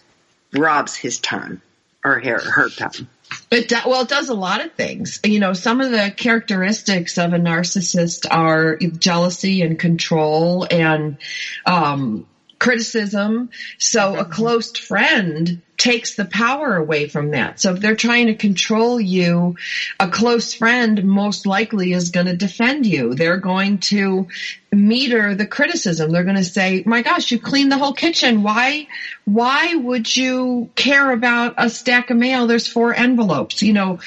[0.53, 1.63] robs his time
[2.05, 3.09] or her, her time.
[3.51, 5.21] Do, well, it does a lot of things.
[5.25, 11.19] You know, some of the characteristics of a narcissist are jealousy and control and
[11.67, 12.27] um,
[12.59, 13.51] criticism.
[13.79, 17.59] So a close friend takes the power away from that.
[17.59, 19.57] So if they're trying to control you,
[19.99, 23.15] a close friend most likely is going to defend you.
[23.15, 24.29] They're going to
[24.71, 26.13] meter the criticism.
[26.13, 28.43] They're going to say, my gosh, you cleaned the whole kitchen.
[28.43, 28.89] Why,
[29.25, 32.47] why would you care about a stack of mail?
[32.47, 33.63] There's four envelopes.
[33.63, 34.01] You know,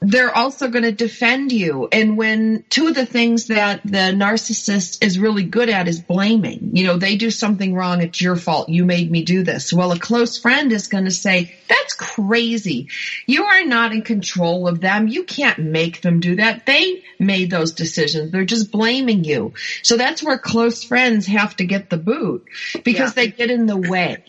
[0.00, 1.88] they're also going to defend you.
[1.92, 6.70] And when two of the things that the narcissist is really good at is blaming,
[6.74, 8.00] you know, they do something wrong.
[8.00, 8.70] It's your fault.
[8.70, 9.72] You made me do this.
[9.72, 12.88] Well, a close friend is going to say, that's crazy.
[13.26, 15.06] You are not in control of them.
[15.06, 16.64] You can't make them do that.
[16.64, 18.30] They made those decisions.
[18.30, 19.52] They're just blaming you.
[19.82, 22.46] So that's where close friends have to get the boot
[22.84, 23.24] because yeah.
[23.24, 24.24] they get in the way.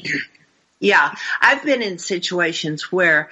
[0.82, 3.30] Yeah, I've been in situations where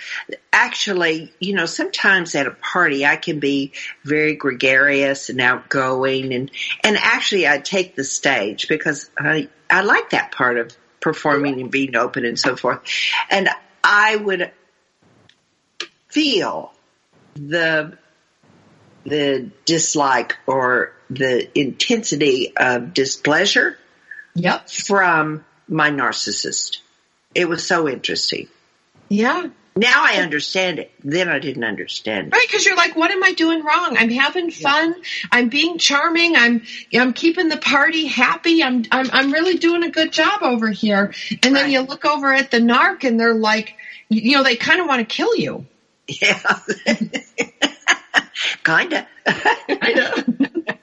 [0.54, 3.74] actually, you know, sometimes at a party I can be
[4.06, 6.52] very gregarious and outgoing and,
[6.84, 11.72] and actually I take the stage because I, I like that part of performing and
[11.72, 12.82] being open and so forth.
[13.32, 13.50] And
[13.84, 14.52] I would
[16.10, 16.72] feel
[17.34, 17.98] the,
[19.06, 23.76] the dislike or the intensity of displeasure
[24.36, 24.70] yep.
[24.70, 26.82] from my narcissist.
[27.40, 28.50] It was so interesting.
[29.08, 29.48] Yeah.
[29.74, 30.92] Now I understand it.
[31.02, 32.34] Then I didn't understand it.
[32.34, 33.96] Right, because you're like, what am I doing wrong?
[33.98, 34.94] I'm having fun.
[34.98, 35.30] Yeah.
[35.32, 36.36] I'm being charming.
[36.36, 38.62] I'm I'm keeping the party happy.
[38.62, 41.14] I'm I'm I'm really doing a good job over here.
[41.42, 43.74] And then you look over at the narc, and they're like,
[44.10, 45.66] you know, they kind of want to kill you.
[46.10, 46.60] Yeah.
[48.66, 49.08] Kinda.
[49.66, 50.24] Kinda.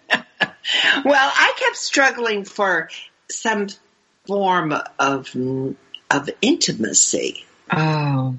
[1.04, 2.88] well, I kept struggling for
[3.30, 3.66] some
[4.26, 5.34] form of
[6.10, 7.44] of intimacy.
[7.70, 8.36] Oh.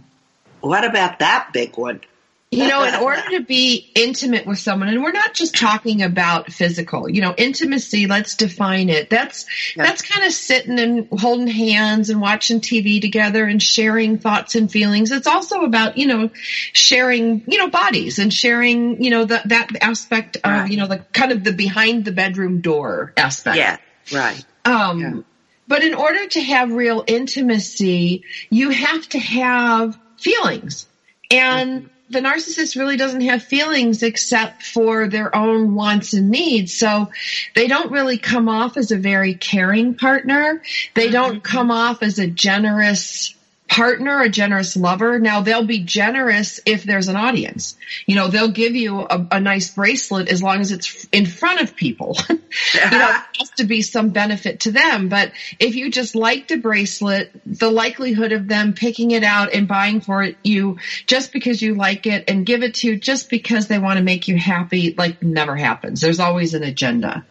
[0.62, 2.02] What about that big one?
[2.50, 6.52] you know, in order to be intimate with someone, and we're not just talking about
[6.52, 9.10] physical, you know, intimacy, let's define it.
[9.10, 9.84] That's, yeah.
[9.84, 14.72] that's kind of sitting and holding hands and watching TV together and sharing thoughts and
[14.72, 15.12] feelings.
[15.12, 16.30] It's also about, you know,
[16.72, 20.64] sharing, you know, bodies and sharing, you know, the, that aspect right.
[20.64, 23.58] of, you know, the kind of the behind the bedroom door aspect.
[23.58, 23.78] Yeah.
[24.14, 24.46] Right.
[24.64, 25.22] Um, yeah.
[25.68, 30.88] But in order to have real intimacy, you have to have feelings
[31.32, 36.74] and, mm-hmm the narcissist really doesn't have feelings except for their own wants and needs.
[36.74, 37.12] So
[37.56, 40.62] they don't really come off as a very caring partner.
[40.94, 41.14] They mm-hmm.
[41.14, 43.36] don't come off as a generous
[43.68, 45.20] partner, a generous lover.
[45.20, 47.78] Now they'll be generous if there's an audience.
[48.06, 51.62] You know, they'll give you a, a nice bracelet as long as it's in front
[51.62, 52.18] of people.
[52.30, 53.24] you know, uh-huh.
[53.34, 55.10] it has to be some benefit to them.
[55.10, 59.68] But if you just liked a bracelet, the likelihood of them picking it out and
[59.68, 63.30] buying for it you just because you like it and give it to you just
[63.30, 66.02] because they want to make you happy, like never happens.
[66.02, 67.26] There's always an agenda.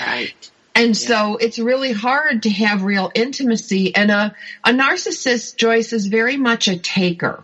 [0.00, 0.51] Right.
[0.74, 1.08] And yeah.
[1.08, 3.94] so it's really hard to have real intimacy.
[3.94, 7.42] And a, a narcissist, Joyce, is very much a taker.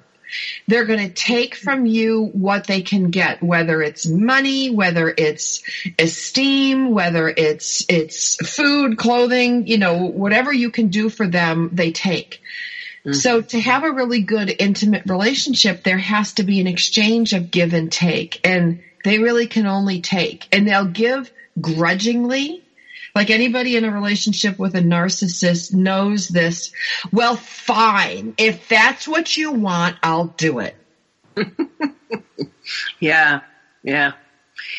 [0.67, 5.63] They're going to take from you what they can get, whether it's money, whether it's
[5.99, 11.93] esteem, whether it's, it's food, clothing, you know, whatever you can do for them, they
[11.93, 12.43] take.
[13.01, 13.15] Mm-hmm.
[13.15, 17.51] So to have a really good intimate relationship, there has to be an exchange of
[17.51, 18.47] give and take.
[18.47, 20.47] And they really can only take.
[20.53, 22.65] And they'll give grudgingly
[23.19, 26.71] like anybody in a relationship with a narcissist knows this.
[27.11, 28.35] Well, fine.
[28.39, 30.77] If that's what you want, I'll do it.
[33.01, 33.41] yeah.
[33.83, 34.13] Yeah.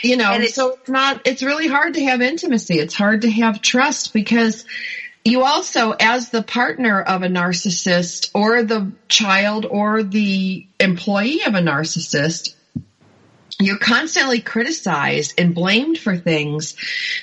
[0.02, 2.80] You know, it's, so it's not, it's really hard to have intimacy.
[2.80, 4.64] It's hard to have trust because
[5.26, 11.56] you also, as the partner of a narcissist or the child or the employee of
[11.56, 12.56] a narcissist,
[13.60, 16.76] you're constantly criticized and blamed for things.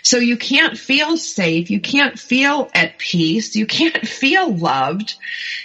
[0.03, 1.71] So you can't feel safe.
[1.71, 3.57] You can't feel at peace.
[3.57, 5.15] You can't feel loved.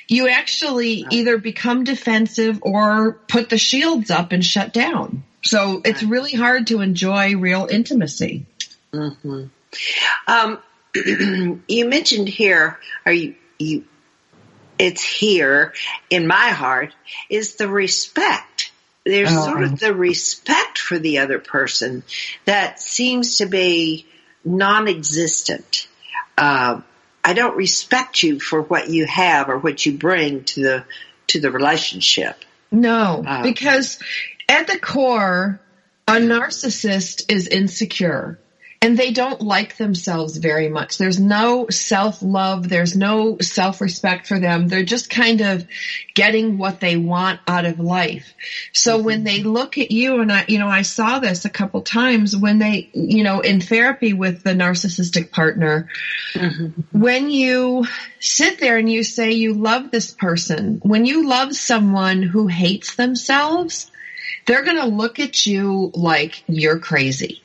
[0.08, 5.24] You actually either become defensive or put the shields up and shut down.
[5.44, 8.46] So it's really hard to enjoy real intimacy.
[8.94, 9.46] Mm-hmm.
[10.28, 10.60] Um,
[11.68, 13.84] you mentioned here, are you, you,
[14.80, 15.74] it's here
[16.10, 16.94] in my heart,
[17.30, 18.51] is the respect
[19.06, 19.46] there's oh.
[19.46, 22.04] sort of the respect for the other person
[22.46, 24.06] that seems to be
[24.44, 25.88] non-existent.
[26.38, 26.82] Uh,
[27.24, 30.86] I don't respect you for what you have or what you bring to the
[31.28, 32.44] to the relationship.
[32.72, 34.00] No, uh, because
[34.50, 35.62] at the core,
[36.08, 38.40] a narcissist is insecure
[38.84, 40.98] and they don't like themselves very much.
[40.98, 42.68] There's no self love.
[42.68, 44.68] There's no self respect for them.
[44.68, 45.68] They're just kind of
[46.16, 48.34] getting what they want out of life.
[48.74, 49.06] So mm-hmm.
[49.06, 52.36] when they look at you and I, you know, I saw this a couple times
[52.36, 55.88] when they, you know, in therapy with the narcissistic partner,
[56.34, 56.82] mm-hmm.
[57.00, 57.86] when you
[58.20, 62.96] sit there and you say you love this person, when you love someone who hates
[62.96, 63.92] themselves,
[64.48, 67.41] they're going to look at you like you're crazy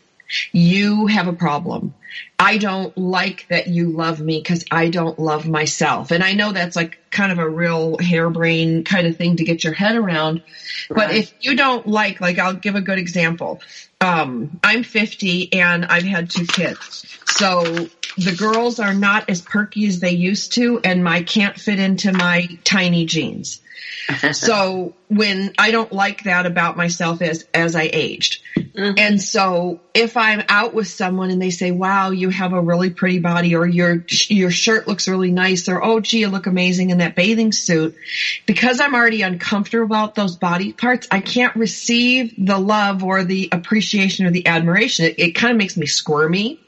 [0.53, 1.95] you have a problem.
[2.39, 6.11] I don't like that you love me because I don't love myself.
[6.11, 9.65] And I know that's like kind of a real harebrained kind of thing to get
[9.65, 10.43] your head around.
[10.89, 11.09] Right.
[11.09, 13.61] But if you don't like, like I'll give a good example.
[14.01, 17.19] Um, I'm 50 and I've had two kids.
[17.27, 21.79] So the girls are not as perky as they used to and my can't fit
[21.79, 23.61] into my tiny jeans.
[24.33, 28.43] so when I don't like that about myself as, as I aged.
[28.57, 28.99] Mm-hmm.
[28.99, 32.91] And so if I'm out with someone and they say, wow, you have a really
[32.91, 36.91] pretty body or your, your shirt looks really nice or, oh, gee, you look amazing
[36.91, 37.97] in that bathing suit.
[38.47, 43.49] Because I'm already uncomfortable about those body parts, I can't receive the love or the
[43.53, 45.07] appreciation or the admiration.
[45.07, 46.61] It, it kind of makes me squirmy.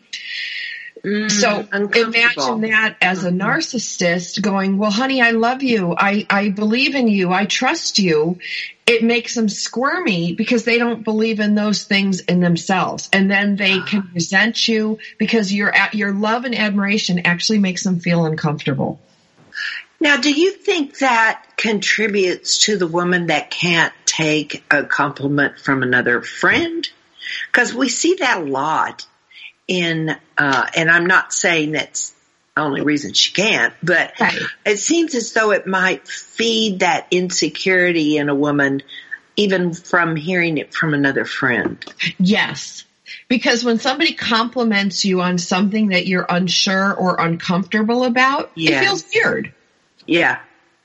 [1.09, 5.95] Mm, so imagine that as a narcissist going, well, honey, I love you.
[5.97, 7.33] I, I believe in you.
[7.33, 8.39] I trust you.
[8.87, 13.09] It makes them squirmy because they don't believe in those things in themselves.
[13.13, 13.87] And then they ah.
[13.87, 19.01] can resent you because your, your love and admiration actually makes them feel uncomfortable.
[20.01, 25.83] Now, do you think that contributes to the woman that can't take a compliment from
[25.83, 26.89] another friend?
[27.51, 29.07] Because we see that a lot
[29.69, 32.15] in, uh, and I'm not saying that's
[32.57, 34.41] the only reason she can't, but right.
[34.67, 38.83] it seems as though it might feed that insecurity in a woman
[39.37, 41.85] even from hearing it from another friend.
[42.19, 42.85] Yes.
[43.29, 48.83] Because when somebody compliments you on something that you're unsure or uncomfortable about, yes.
[48.83, 49.55] it feels weird.
[50.07, 50.41] Yeah.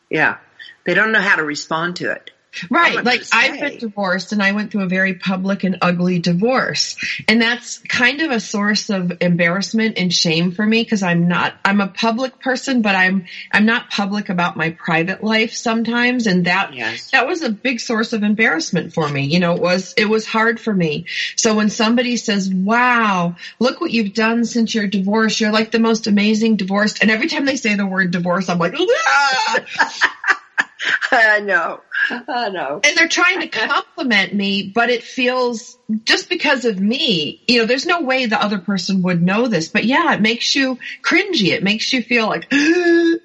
[0.10, 0.38] Yeah.
[0.86, 2.30] They don't know how to respond to it.
[2.70, 3.04] Right.
[3.04, 6.96] Like I've been divorced and I went through a very public and ugly divorce.
[7.28, 11.56] And that's kind of a source of embarrassment and shame for me because I'm not,
[11.66, 16.28] I'm a public person, but I'm, I'm not public about my private life sometimes.
[16.28, 17.12] And that, yes.
[17.12, 19.26] that was a big source of embarrassment for me.
[19.26, 21.06] You know, it was, it was hard for me.
[21.36, 25.80] So when somebody says, wow, look what you've done since your divorce, you're like the
[25.80, 27.02] most amazing divorced.
[27.02, 30.40] And every time they say the word divorce, I'm like, ah!
[31.12, 31.82] I know.
[32.10, 32.82] I know.
[32.84, 37.66] And they're trying to compliment me, but it feels just because of me, you know,
[37.66, 41.52] there's no way the other person would know this, but yeah, it makes you cringy.
[41.52, 43.20] It makes you feel like, yeah.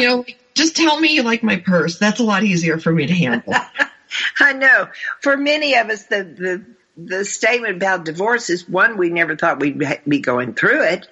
[0.00, 1.98] you know, just tell me you like my purse.
[1.98, 3.54] That's a lot easier for me to handle.
[4.40, 4.88] I know.
[5.20, 6.64] For many of us, the, the,
[6.96, 11.06] the statement about divorce is one, we never thought we'd be going through it.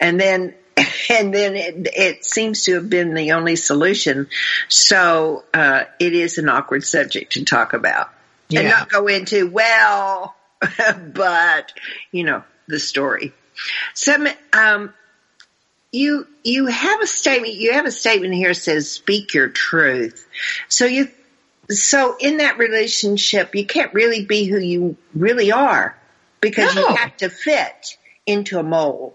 [0.00, 0.54] And then
[1.10, 4.28] and then it, it, seems to have been the only solution.
[4.68, 8.10] So uh, it is an awkward subject to talk about
[8.48, 8.60] yeah.
[8.60, 9.48] and not go into.
[9.48, 10.34] Well,
[11.14, 11.72] but
[12.10, 13.32] you know the story.
[13.94, 14.94] So um,
[15.92, 17.54] you you have a statement.
[17.54, 20.26] You have a statement here that says "Speak your truth."
[20.68, 21.08] So you
[21.70, 25.96] so in that relationship, you can't really be who you really are
[26.40, 26.88] because no.
[26.88, 27.96] you have to fit
[28.26, 29.14] into a mold.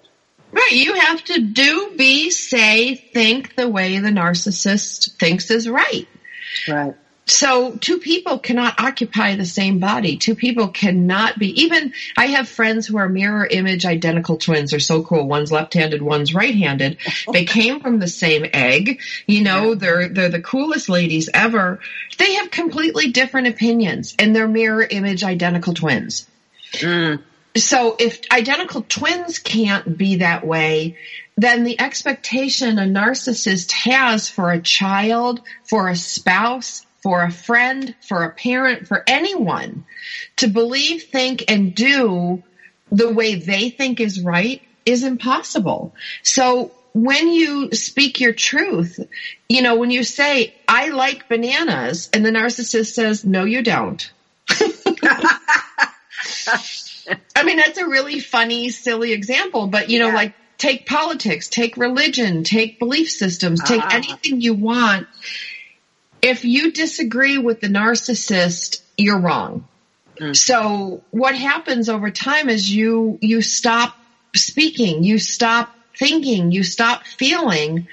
[0.52, 0.72] Right.
[0.72, 6.08] You have to do, be, say, think the way the narcissist thinks is right.
[6.68, 6.96] Right.
[7.30, 10.18] So two people cannot occupy the same body.
[10.18, 14.72] Two people cannot be, even I have friends who are mirror image identical twins.
[14.72, 15.28] They're so cool.
[15.28, 16.98] One's left-handed, one's right-handed.
[17.32, 19.02] They came from the same egg.
[19.28, 21.80] You know, they're, they're the coolest ladies ever.
[22.18, 26.28] They have completely different opinions and they're mirror image identical twins.
[26.74, 27.22] Mm
[27.58, 30.98] so if identical twins can't be that way,
[31.38, 37.96] then the expectation a narcissist has for a child, for a spouse, for a friend,
[38.02, 39.86] for a parent, for anyone
[40.38, 42.44] to believe, think, and do
[42.92, 45.94] the way they think is right is impossible.
[46.24, 49.00] So when you speak your truth,
[49.48, 54.12] you know, when you say, I like bananas, and the narcissist says, no, you don't.
[57.36, 60.16] I mean, that's a really funny, silly example, but you know, yeah.
[60.16, 63.98] like take politics, take religion, take belief systems, take uh-huh.
[63.98, 65.08] anything you want.
[66.22, 69.68] If you disagree with the narcissist, you're wrong.
[70.20, 70.34] Mm-hmm.
[70.34, 73.96] So what happens over time is you, you stop
[74.36, 77.88] speaking, you stop thinking, you stop feeling.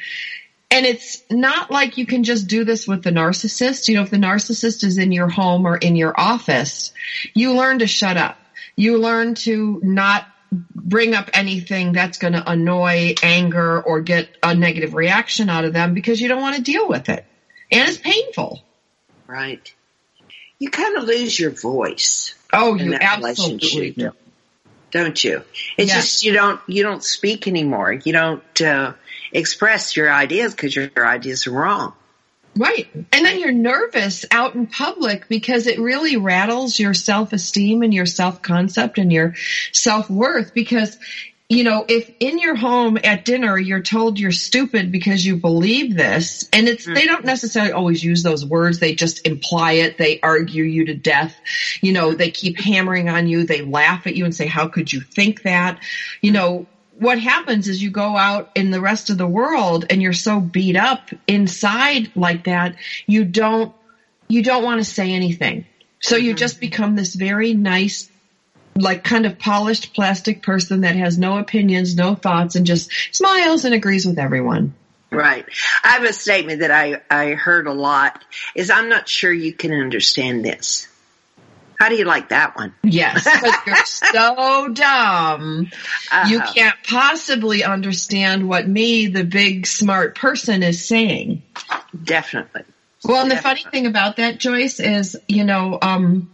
[0.69, 3.89] And it's not like you can just do this with the narcissist.
[3.89, 6.93] You know, if the narcissist is in your home or in your office,
[7.33, 8.37] you learn to shut up
[8.77, 14.55] you learn to not bring up anything that's going to annoy, anger, or get a
[14.55, 17.25] negative reaction out of them because you don't want to deal with it.
[17.73, 18.63] And it's painful.
[19.27, 19.73] Right.
[20.59, 22.35] You kind of lose your voice.
[22.53, 24.13] Oh, you absolutely do.
[24.93, 25.43] Don't you?
[25.77, 25.97] It's yes.
[25.97, 27.93] just you don't you don't speak anymore.
[27.93, 28.93] You don't uh,
[29.33, 31.93] express your ideas because your, your ideas are wrong.
[32.57, 32.89] Right.
[32.95, 37.93] And then you're nervous out in public because it really rattles your self esteem and
[37.93, 39.35] your self concept and your
[39.73, 40.99] self worth because
[41.49, 45.97] you know, if in your home at dinner you're told you're stupid because you believe
[45.97, 46.95] this, and it's, mm.
[46.95, 50.95] they don't necessarily always use those words, they just imply it, they argue you to
[50.95, 51.37] death,
[51.81, 54.93] you know, they keep hammering on you, they laugh at you and say, how could
[54.93, 55.79] you think that?
[56.21, 56.35] You mm.
[56.35, 56.67] know,
[56.99, 60.41] what happens is you go out in the rest of the world and you're so
[60.41, 62.77] beat up inside like that,
[63.07, 63.75] you don't,
[64.29, 65.67] you don't want to say anything.
[66.01, 66.39] So you mm-hmm.
[66.39, 68.11] just become this very nice,
[68.75, 73.65] like kind of polished plastic person that has no opinions, no thoughts, and just smiles
[73.65, 74.75] and agrees with everyone.
[75.11, 75.47] Right.
[75.85, 78.25] I have a statement that I, I heard a lot
[78.55, 80.89] is I'm not sure you can understand this.
[81.79, 82.75] How do you like that one?
[82.83, 85.71] Yes, because you're so dumb.
[86.11, 86.29] Uh-huh.
[86.29, 91.43] You can't possibly understand what me, the big smart person, is saying.
[92.03, 92.65] Definitely.
[93.05, 96.31] Well, and the funny thing about that, Joyce, is, you know, um,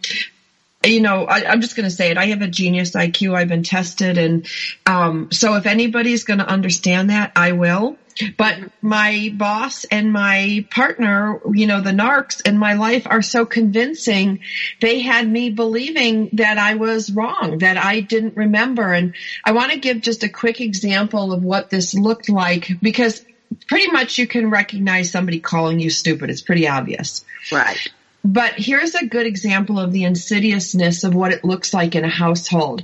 [0.85, 2.19] you know, I, am just going to say it.
[2.19, 3.35] I have a genius IQ.
[3.35, 4.19] I've been tested.
[4.19, 4.47] And
[4.87, 7.97] um, so if anybody's going to understand that, I will.
[8.37, 13.47] But my boss and my partner, you know, the narcs in my life are so
[13.47, 14.41] convincing.
[14.81, 18.93] They had me believing that I was wrong, that I didn't remember.
[18.93, 19.15] And
[19.45, 23.25] I want to give just a quick example of what this looked like because
[23.67, 26.31] pretty much you can recognize somebody calling you stupid.
[26.31, 27.25] It's pretty obvious.
[27.51, 27.89] Right.
[28.25, 32.09] But here's a good example of the insidiousness of what it looks like in a
[32.09, 32.83] household.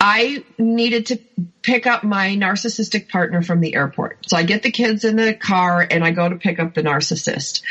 [0.00, 1.18] I needed to
[1.62, 4.18] pick up my narcissistic partner from the airport.
[4.28, 6.82] So I get the kids in the car and I go to pick up the
[6.82, 7.62] narcissist.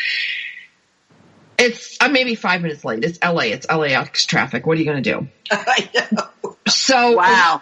[1.58, 3.04] It's uh, maybe five minutes late.
[3.04, 3.48] It's LA.
[3.48, 4.66] It's LAX traffic.
[4.66, 5.28] What are you going to do?
[5.52, 6.56] I know.
[6.68, 7.62] So Wow.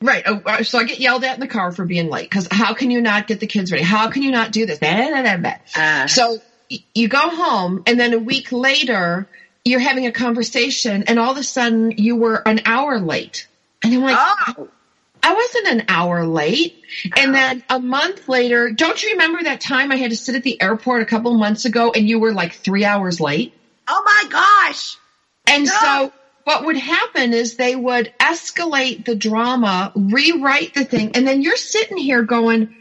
[0.00, 0.22] right.
[0.24, 2.72] oh, uh, So I get yelled at in the car for being late because how
[2.72, 3.84] can you not get the kids ready?
[3.84, 4.78] How can you not do this?
[5.76, 6.38] Uh, So
[6.94, 9.28] you go home and then a week later
[9.64, 13.46] you're having a conversation and all of a sudden you were an hour late.
[13.82, 14.68] And I'm like, oh,
[15.22, 16.82] I wasn't an hour late.
[17.16, 20.42] And then a month later, don't you remember that time I had to sit at
[20.42, 23.54] the airport a couple months ago and you were like three hours late?
[23.88, 24.96] oh my gosh.
[25.46, 25.72] And No.
[25.72, 26.12] so
[26.44, 31.56] what would happen is they would escalate the drama, rewrite the thing, and then you're
[31.56, 32.74] sitting here going,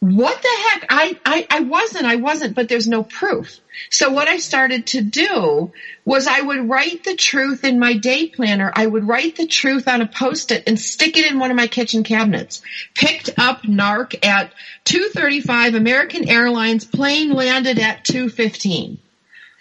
[0.00, 0.86] what the heck?
[0.88, 3.60] I, I, I wasn't, I wasn't, but there's no proof.
[3.90, 5.72] So what I started to do
[6.06, 8.72] was I would write the truth in my day planner.
[8.74, 11.66] I would write the truth on a post-it and stick it in one of my
[11.66, 12.62] kitchen cabinets.
[12.94, 18.98] Picked up NARC at 235 American Airlines plane landed at 215.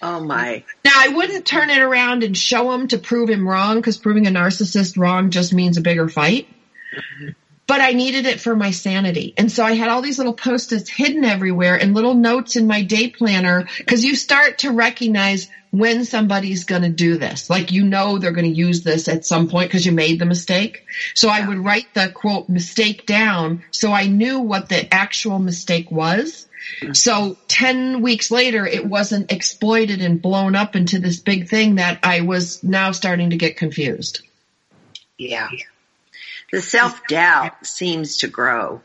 [0.02, 0.64] Oh my.
[0.86, 4.26] Now, I wouldn't turn it around and show him to prove him wrong because proving
[4.26, 6.48] a narcissist wrong just means a bigger fight.
[6.96, 7.30] Mm-hmm.
[7.70, 9.36] But I needed it for my sanity.
[9.38, 12.82] And so I had all these little post-its hidden everywhere and little notes in my
[12.82, 17.48] day planner because you start to recognize when somebody's going to do this.
[17.48, 20.26] Like you know they're going to use this at some point because you made the
[20.26, 20.84] mistake.
[21.14, 25.92] So I would write the quote mistake down so I knew what the actual mistake
[25.92, 26.48] was.
[26.94, 32.00] So 10 weeks later, it wasn't exploited and blown up into this big thing that
[32.02, 34.22] I was now starting to get confused.
[35.20, 35.50] Yeah.
[36.52, 38.82] The self doubt seems to grow.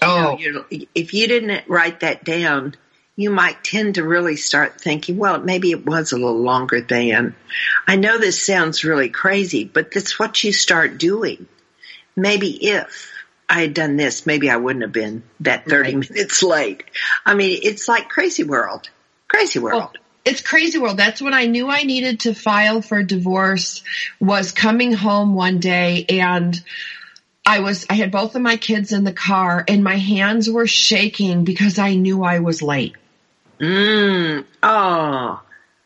[0.00, 0.66] Oh, You know, oh.
[0.70, 2.74] you're- if you didn't write that down,
[3.16, 7.34] you might tend to really start thinking, well, maybe it was a little longer than.
[7.86, 11.46] I know this sounds really crazy, but that's what you start doing.
[12.16, 13.10] Maybe if
[13.48, 16.84] I had done this, maybe I wouldn't have been that 30 minutes late.
[17.26, 18.88] I mean, it's like crazy world.
[19.28, 19.82] Crazy world.
[19.82, 19.92] Well,
[20.24, 20.96] it's crazy world.
[20.96, 23.82] That's when I knew I needed to file for divorce
[24.20, 26.58] was coming home one day and
[27.44, 30.66] I was, I had both of my kids in the car and my hands were
[30.66, 32.94] shaking because I knew I was late.
[33.60, 34.44] Mm.
[34.62, 35.40] Oh.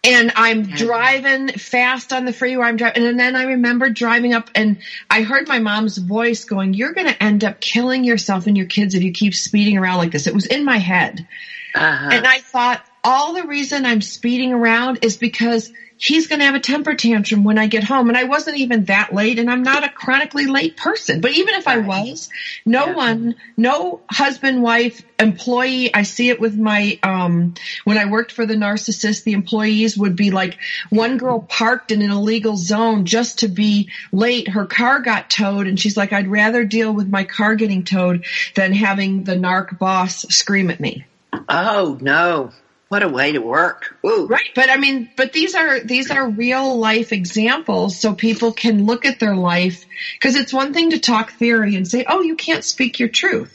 [0.04, 2.64] and I'm driving fast on the freeway.
[2.66, 4.78] I'm driving, and then I remember driving up, and
[5.10, 8.66] I heard my mom's voice going, "You're going to end up killing yourself and your
[8.66, 11.26] kids if you keep speeding around like this." It was in my head,
[11.74, 12.08] Uh-huh.
[12.12, 16.54] and I thought all the reason I'm speeding around is because he's going to have
[16.54, 19.62] a temper tantrum when I get home, and I wasn't even that late, and I'm
[19.62, 21.20] not a chronically late person.
[21.20, 22.28] But even if I was,
[22.66, 22.94] no Yeah.
[22.94, 25.94] one, no husband, wife, employee.
[25.94, 27.54] I see it with my um
[27.84, 30.58] when I worked for the narcissist, the employees would be like,
[30.90, 34.48] one girl parked in an illegal zone just to be late.
[34.48, 38.24] Her car got towed, and she's like, I'd rather deal with my car getting towed
[38.56, 41.06] than having the narc boss scream at me.
[41.48, 42.50] Oh no.
[42.88, 43.96] What a way to work.
[44.06, 44.26] Ooh.
[44.26, 44.48] Right.
[44.54, 49.04] But I mean, but these are, these are real life examples so people can look
[49.04, 49.84] at their life
[50.14, 53.52] because it's one thing to talk theory and say, oh, you can't speak your truth.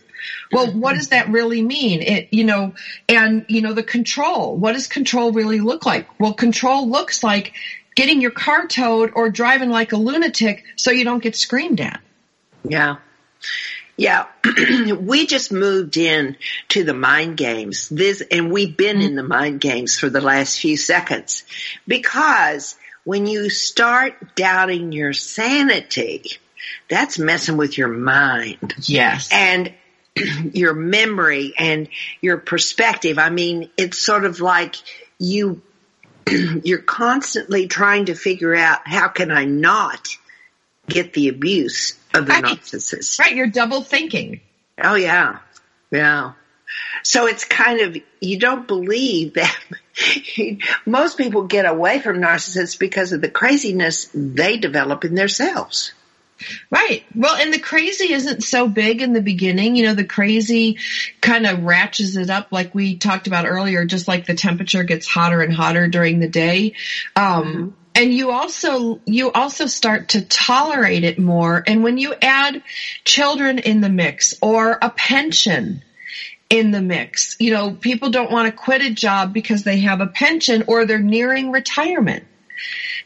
[0.52, 2.02] Well, what does that really mean?
[2.02, 2.76] It, you know,
[3.08, 4.56] and, you know, the control.
[4.56, 6.08] What does control really look like?
[6.20, 7.54] Well, control looks like
[7.96, 12.02] getting your car towed or driving like a lunatic so you don't get screamed at.
[12.68, 12.98] Yeah.
[13.98, 14.28] Yeah.
[15.00, 16.38] we just moved in
[16.70, 17.90] to the mind games.
[17.90, 21.44] This, and we've been in the mind games for the last few seconds
[21.88, 26.24] because when you start doubting your sanity,
[26.90, 29.30] that's messing with your mind Yes.
[29.32, 29.74] and
[30.54, 31.88] your memory and
[32.22, 33.18] your perspective.
[33.18, 34.76] I mean, it's sort of like
[35.18, 35.62] you,
[36.28, 40.10] you're constantly trying to figure out how can I not
[40.88, 42.44] get the abuse of the Right.
[42.44, 43.20] narcissist.
[43.20, 43.36] Right.
[43.36, 44.42] You're double thinking.
[44.82, 45.40] Oh yeah.
[45.92, 46.34] Yeah.
[47.04, 49.58] So it's kind of, you don't believe that
[50.86, 55.94] most people get away from narcissists because of the craziness they develop in themselves.
[56.72, 57.04] Right.
[57.14, 59.76] Well, and the crazy isn't so big in the beginning.
[59.76, 60.78] You know, the crazy
[61.22, 65.06] kind of ratchets it up like we talked about earlier, just like the temperature gets
[65.08, 66.74] hotter and hotter during the day.
[67.16, 71.64] Um, and you also, you also start to tolerate it more.
[71.66, 72.64] And when you add
[73.04, 75.84] children in the mix or a pension,
[76.52, 77.38] in the mix.
[77.40, 80.86] You know, people don't want to quit a job because they have a pension or
[80.86, 82.28] they're nearing retirement.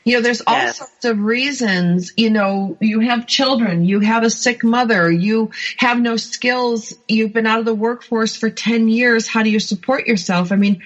[0.03, 0.77] You know, there's all Yes.
[0.77, 5.99] sorts of reasons, you know, you have children, you have a sick mother, you have
[5.99, 10.05] no skills, you've been out of the workforce for 10 years, how do you support
[10.05, 10.51] yourself?
[10.51, 10.83] I mean,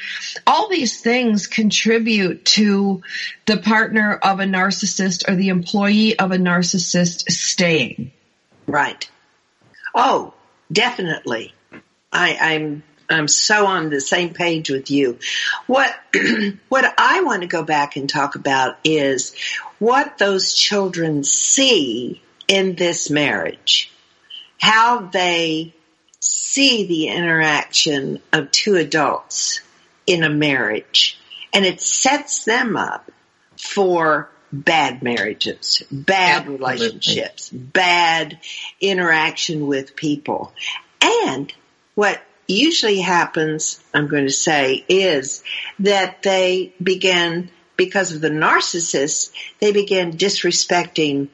[0.48, 3.04] all these things contribute to
[3.46, 8.12] the partner of a narcissist or the employee of a narcissist staying.
[8.68, 9.10] Right.
[9.94, 10.34] Oh,
[10.72, 11.54] definitely.
[12.12, 15.20] I, I'm I'm so on the same page with you.
[15.68, 15.94] What
[16.70, 19.36] what I want to go back and talk about is
[19.80, 23.92] what those children see in this marriage.
[24.60, 25.74] How they
[26.20, 29.62] see the interaction of two adults
[30.06, 31.20] in a marriage
[31.54, 33.12] and it sets them up
[33.58, 36.66] for bad marriages, bad Absolutely.
[36.66, 38.40] relationships, bad
[38.82, 40.54] interaction with people.
[41.02, 41.54] And
[41.96, 45.44] what usually happens, I'm going to say, is
[45.80, 51.30] that they begin, because of the narcissist, they begin disrespecting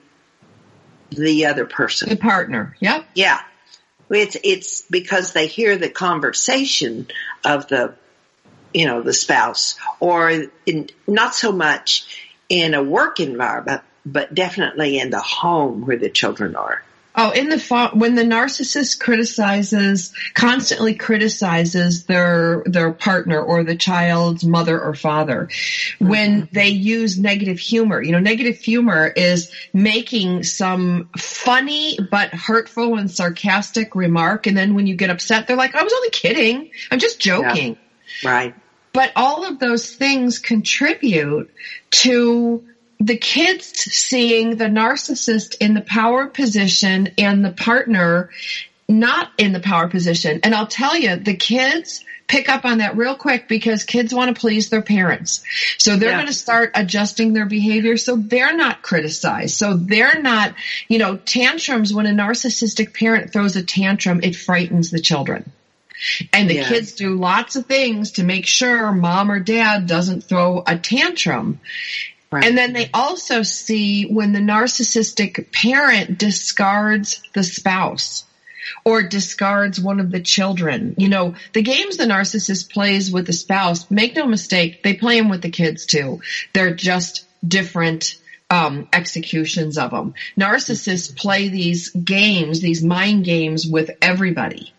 [1.09, 2.09] the other person.
[2.09, 3.05] The partner, yep.
[3.13, 3.41] Yeah.
[4.09, 7.07] It's, it's because they hear the conversation
[7.43, 7.95] of the,
[8.73, 12.05] you know, the spouse or in, not so much
[12.49, 16.83] in a work environment, but definitely in the home where the children are.
[17.17, 23.75] Oh, in the fa- when the narcissist criticizes, constantly criticizes their their partner or the
[23.75, 26.07] child's mother or father, mm-hmm.
[26.09, 32.97] when they use negative humor, you know, negative humor is making some funny but hurtful
[32.97, 36.71] and sarcastic remark, and then when you get upset, they're like, "I was only kidding.
[36.91, 37.77] I'm just joking."
[38.23, 38.29] Yeah.
[38.29, 38.55] Right.
[38.91, 41.51] But all of those things contribute
[41.91, 42.63] to
[42.99, 48.29] the kids seeing the narcissist in the power position and the partner
[48.87, 50.39] not in the power position.
[50.43, 54.35] And I'll tell you, the kids pick up on that real quick because kids want
[54.35, 55.43] to please their parents.
[55.77, 56.17] So they're yeah.
[56.17, 59.55] going to start adjusting their behavior so they're not criticized.
[59.55, 60.55] So they're not,
[60.87, 65.51] you know, tantrums when a narcissistic parent throws a tantrum, it frightens the children.
[66.33, 70.61] And the kids do lots of things to make sure mom or dad doesn't throw
[70.65, 71.59] a tantrum.
[72.35, 72.43] Right.
[72.43, 78.25] And then they also see when the narcissistic parent discards the spouse
[78.83, 80.95] or discards one of the children.
[80.97, 85.17] You know, the games the narcissist plays with the spouse, make no mistake, they play
[85.17, 86.21] them with the kids too.
[86.53, 88.17] They're just different
[88.49, 90.13] um, executions of them.
[90.37, 94.74] Narcissists play these games, these mind games with everybody.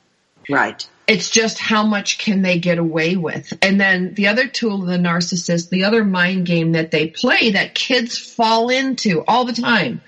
[0.48, 0.88] Right.
[1.06, 3.52] It's just how much can they get away with.
[3.62, 7.50] And then the other tool of the narcissist, the other mind game that they play
[7.50, 10.00] that kids fall into all the time.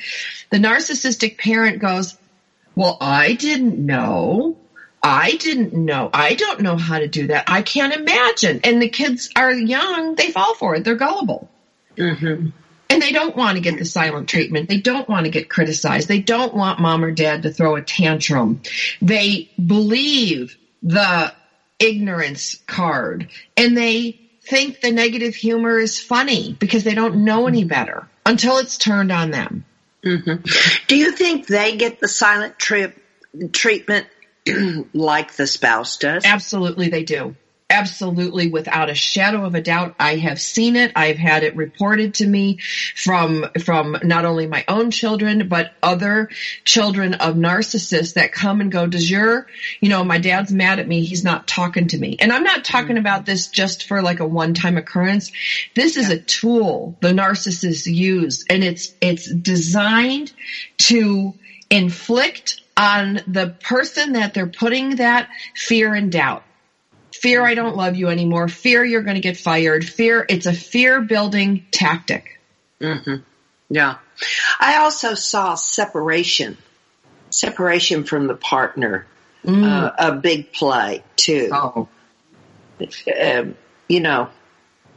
[0.51, 2.16] The narcissistic parent goes,
[2.74, 4.57] well, I didn't know.
[5.03, 6.11] I didn't know.
[6.12, 7.45] I don't know how to do that.
[7.49, 8.61] I can't imagine.
[8.64, 10.16] And the kids are young.
[10.16, 10.84] They fall for it.
[10.84, 11.49] They're gullible.
[11.97, 12.51] Mm-hmm.
[12.91, 14.68] And they don't want to get the silent treatment.
[14.68, 16.09] They don't want to get criticized.
[16.09, 18.62] They don't want mom or dad to throw a tantrum.
[19.03, 21.34] They believe the
[21.78, 27.64] ignorance card and they think the negative humor is funny because they don't know any
[27.64, 29.64] better until it's turned on them.
[30.03, 30.45] Mm-hmm.
[30.86, 32.97] Do you think they get the silent trip
[33.53, 34.07] treatment
[34.95, 36.24] like the spouse does?
[36.24, 37.36] Absolutely, they do.
[37.71, 40.91] Absolutely, without a shadow of a doubt, I have seen it.
[40.97, 42.61] I've had it reported to me
[42.95, 46.31] from from not only my own children but other
[46.64, 48.87] children of narcissists that come and go.
[48.87, 49.49] Does your,
[49.81, 51.05] you know, my dad's mad at me.
[51.05, 52.99] He's not talking to me, and I'm not talking mm-hmm.
[53.01, 55.31] about this just for like a one time occurrence.
[55.75, 56.14] This is yeah.
[56.14, 60.33] a tool the narcissists use, and it's it's designed
[60.79, 61.35] to
[61.69, 66.45] inflict on the person that they're putting that fear and doubt
[67.21, 70.53] fear I don't love you anymore, fear you're going to get fired, fear, it's a
[70.53, 72.41] fear building tactic.
[72.81, 73.16] Mm-hmm.
[73.71, 73.97] Yeah.
[74.59, 76.57] I also saw separation,
[77.31, 79.07] separation from the partner,
[79.45, 79.64] mm.
[79.64, 81.51] uh, a big play too.
[81.53, 81.89] Oh.
[82.81, 83.57] Um,
[83.89, 84.31] you know,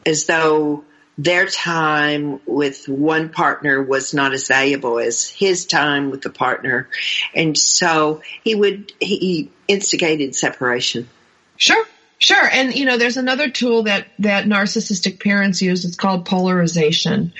[0.05, 0.83] as though
[1.17, 6.87] their time with one partner was not as valuable as his time with the partner.
[7.35, 11.09] And so he would, he instigated separation.
[11.57, 11.85] Sure.
[12.21, 12.47] Sure.
[12.51, 15.85] And, you know, there's another tool that, that narcissistic parents use.
[15.85, 17.33] It's called polarization.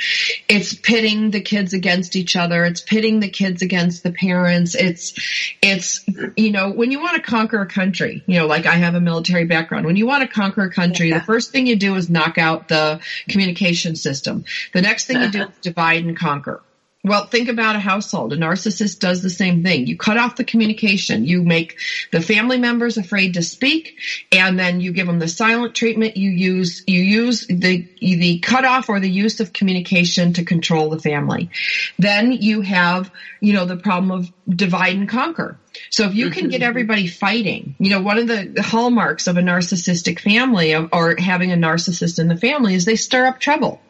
[0.49, 2.65] It's pitting the kids against each other.
[2.65, 4.73] It's pitting the kids against the parents.
[4.73, 5.13] It's,
[5.61, 6.03] it's,
[6.35, 9.01] you know, when you want to conquer a country, you know, like I have a
[9.01, 9.85] military background.
[9.85, 11.19] When you want to conquer a country, yeah.
[11.19, 14.45] the first thing you do is knock out the communication system.
[14.73, 15.51] The next thing you do uh-huh.
[15.51, 16.63] is divide and conquer.
[17.03, 18.31] Well, think about a household.
[18.31, 19.87] A narcissist does the same thing.
[19.87, 21.25] You cut off the communication.
[21.25, 21.77] You make
[22.11, 23.97] the family members afraid to speak,
[24.31, 26.15] and then you give them the silent treatment.
[26.15, 30.99] You use you use the the cutoff or the use of communication to control the
[30.99, 31.49] family.
[31.97, 35.57] Then you have you know the problem of divide and conquer.
[35.89, 39.41] So if you can get everybody fighting, you know, one of the hallmarks of a
[39.41, 43.81] narcissistic family or having a narcissist in the family is they stir up trouble.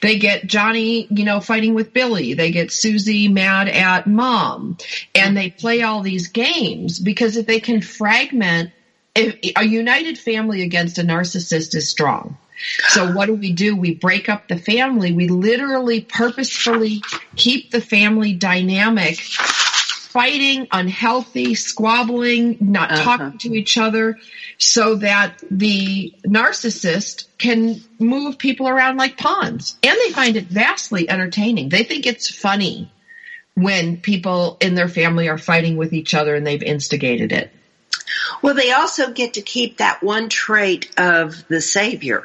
[0.00, 2.34] They get Johnny, you know, fighting with Billy.
[2.34, 4.76] They get Susie mad at mom.
[5.14, 8.70] And they play all these games because if they can fragment
[9.14, 12.36] if, a united family against a narcissist is strong.
[12.88, 13.76] So what do we do?
[13.76, 15.12] We break up the family.
[15.12, 17.02] We literally purposefully
[17.36, 19.18] keep the family dynamic
[20.08, 23.04] fighting, unhealthy, squabbling, not uh-huh.
[23.04, 24.18] talking to each other
[24.56, 29.76] so that the narcissist can move people around like pawns.
[29.82, 31.68] And they find it vastly entertaining.
[31.68, 32.90] They think it's funny
[33.54, 37.52] when people in their family are fighting with each other and they've instigated it.
[38.40, 42.24] Well, they also get to keep that one trait of the savior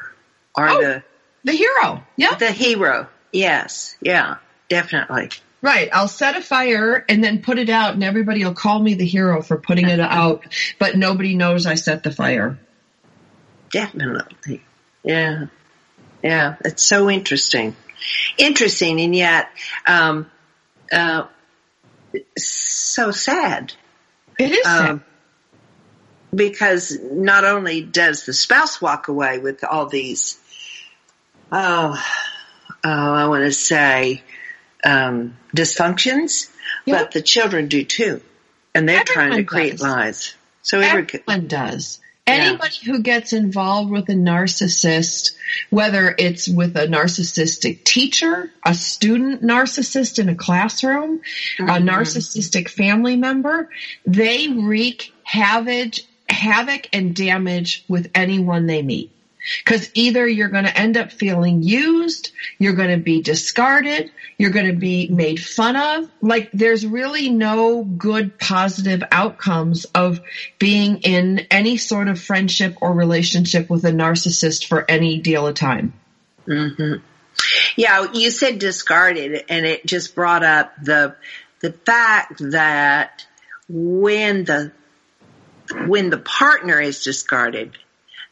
[0.56, 1.02] or oh, the
[1.44, 2.02] the hero.
[2.16, 2.34] Yeah.
[2.36, 3.08] The hero.
[3.30, 3.94] Yes.
[4.00, 4.36] Yeah.
[4.70, 5.30] Definitely.
[5.64, 5.88] Right.
[5.94, 9.06] I'll set a fire and then put it out and everybody will call me the
[9.06, 10.44] hero for putting it out,
[10.78, 12.58] but nobody knows I set the fire.
[13.70, 14.62] Definitely.
[15.02, 15.46] Yeah.
[16.22, 16.56] Yeah.
[16.66, 17.74] It's so interesting.
[18.36, 19.48] Interesting and yet,
[19.86, 20.30] um,
[20.92, 21.28] uh,
[22.36, 23.72] so sad.
[24.38, 25.00] It is um, sad.
[26.34, 30.38] Because not only does the spouse walk away with all these,
[31.50, 31.98] oh,
[32.84, 34.22] oh I want to say,
[34.84, 36.50] um, dysfunctions,
[36.84, 37.00] yep.
[37.00, 38.20] but the children do too,
[38.74, 39.82] and they're Everyone trying to create does.
[39.82, 40.34] lies.
[40.62, 42.00] So everyone does.
[42.26, 42.92] Anybody yeah.
[42.92, 45.36] who gets involved with a narcissist,
[45.68, 51.20] whether it's with a narcissistic teacher, a student narcissist in a classroom,
[51.58, 51.68] mm-hmm.
[51.68, 53.68] a narcissistic family member,
[54.06, 59.10] they wreak havoc, havoc and damage with anyone they meet.
[59.64, 64.50] Because either you're going to end up feeling used, you're going to be discarded, you're
[64.50, 66.10] going to be made fun of.
[66.20, 70.20] Like there's really no good positive outcomes of
[70.58, 75.54] being in any sort of friendship or relationship with a narcissist for any deal of
[75.54, 75.92] time.
[76.46, 77.02] Mm-hmm.
[77.76, 81.16] Yeah, you said discarded, and it just brought up the
[81.60, 83.26] the fact that
[83.68, 84.72] when the
[85.86, 87.76] when the partner is discarded,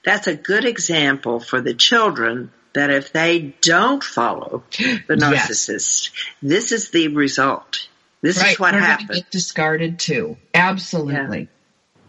[0.04, 6.14] that's a good example for the children that if they don't follow the narcissist, yes.
[6.42, 7.88] this is the result.
[8.20, 8.52] This right.
[8.52, 9.20] is what happens.
[9.20, 10.36] Get discarded too.
[10.54, 11.40] Absolutely.
[11.40, 11.46] Yeah.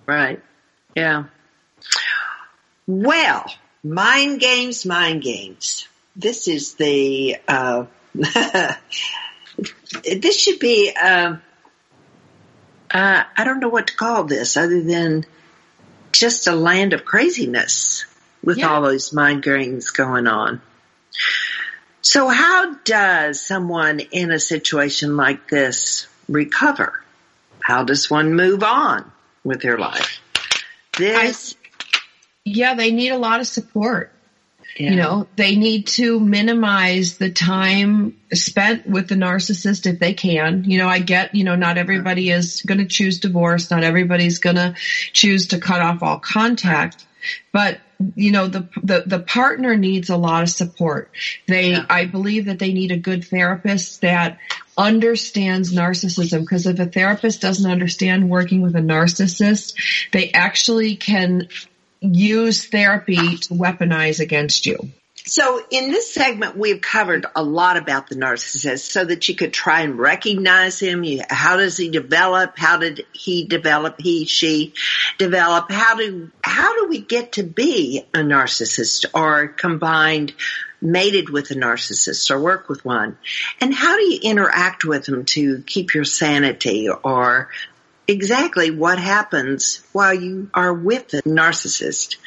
[0.06, 0.42] Right.
[0.96, 1.26] Yeah.
[2.86, 3.46] Well,
[3.84, 5.88] mind games, mind games.
[6.16, 7.38] This is the.
[7.48, 8.78] Uh, this
[10.40, 10.94] should be.
[11.00, 11.38] Uh,
[12.92, 15.26] uh, I don't know what to call this other than
[16.24, 18.06] just a land of craziness
[18.42, 18.70] with yeah.
[18.70, 20.62] all those mind games going on.
[22.02, 27.04] So how does someone in a situation like this recover?
[27.60, 29.12] How does one move on
[29.44, 30.22] with their life?
[30.98, 31.56] This.
[31.56, 32.00] I,
[32.46, 34.13] yeah, they need a lot of support.
[34.78, 34.90] Yeah.
[34.90, 40.64] You know, they need to minimize the time spent with the narcissist if they can.
[40.64, 43.70] You know, I get, you know, not everybody is going to choose divorce.
[43.70, 44.76] Not everybody's going to
[45.14, 47.06] choose to cut off all contact,
[47.52, 47.80] but
[48.16, 51.12] you know, the, the, the partner needs a lot of support.
[51.48, 51.86] They, yeah.
[51.90, 54.40] I believe that they need a good therapist that
[54.78, 59.76] understands narcissism because if a therapist doesn't understand working with a narcissist,
[60.12, 61.48] they actually can
[62.04, 64.92] use therapy to weaponize against you.
[65.26, 69.54] So in this segment, we've covered a lot about the narcissist so that you could
[69.54, 71.06] try and recognize him.
[71.30, 72.58] How does he develop?
[72.58, 74.02] How did he develop?
[74.02, 74.74] He, she
[75.18, 75.72] develop?
[75.72, 80.34] How do, how do we get to be a narcissist or combined
[80.82, 83.18] mated with a narcissist or work with one?
[83.62, 87.50] And how do you interact with them to keep your sanity or
[88.08, 92.18] exactly what happens while you are with the narcissist.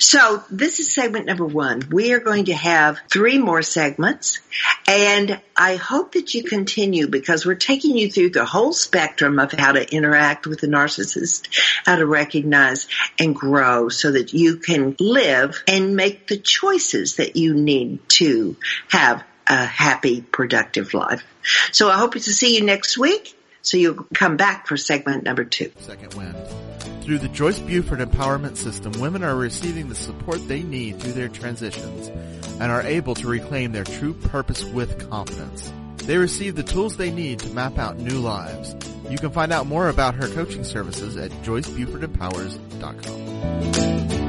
[0.00, 1.82] So this is segment number one.
[1.90, 4.40] We are going to have three more segments
[4.86, 9.52] and I hope that you continue because we're taking you through the whole spectrum of
[9.52, 11.48] how to interact with the narcissist,
[11.84, 12.86] how to recognize
[13.18, 18.56] and grow so that you can live and make the choices that you need to
[18.88, 21.24] have a happy, productive life.
[21.72, 23.36] So I hope to see you next week.
[23.64, 25.72] So you'll come back for segment number two.
[25.80, 26.36] Second wind.
[27.02, 31.28] Through the Joyce Buford Empowerment System, women are receiving the support they need through their
[31.28, 32.08] transitions
[32.60, 35.72] and are able to reclaim their true purpose with confidence.
[35.96, 38.76] They receive the tools they need to map out new lives.
[39.08, 44.23] You can find out more about her coaching services at joycebufordempowers.com.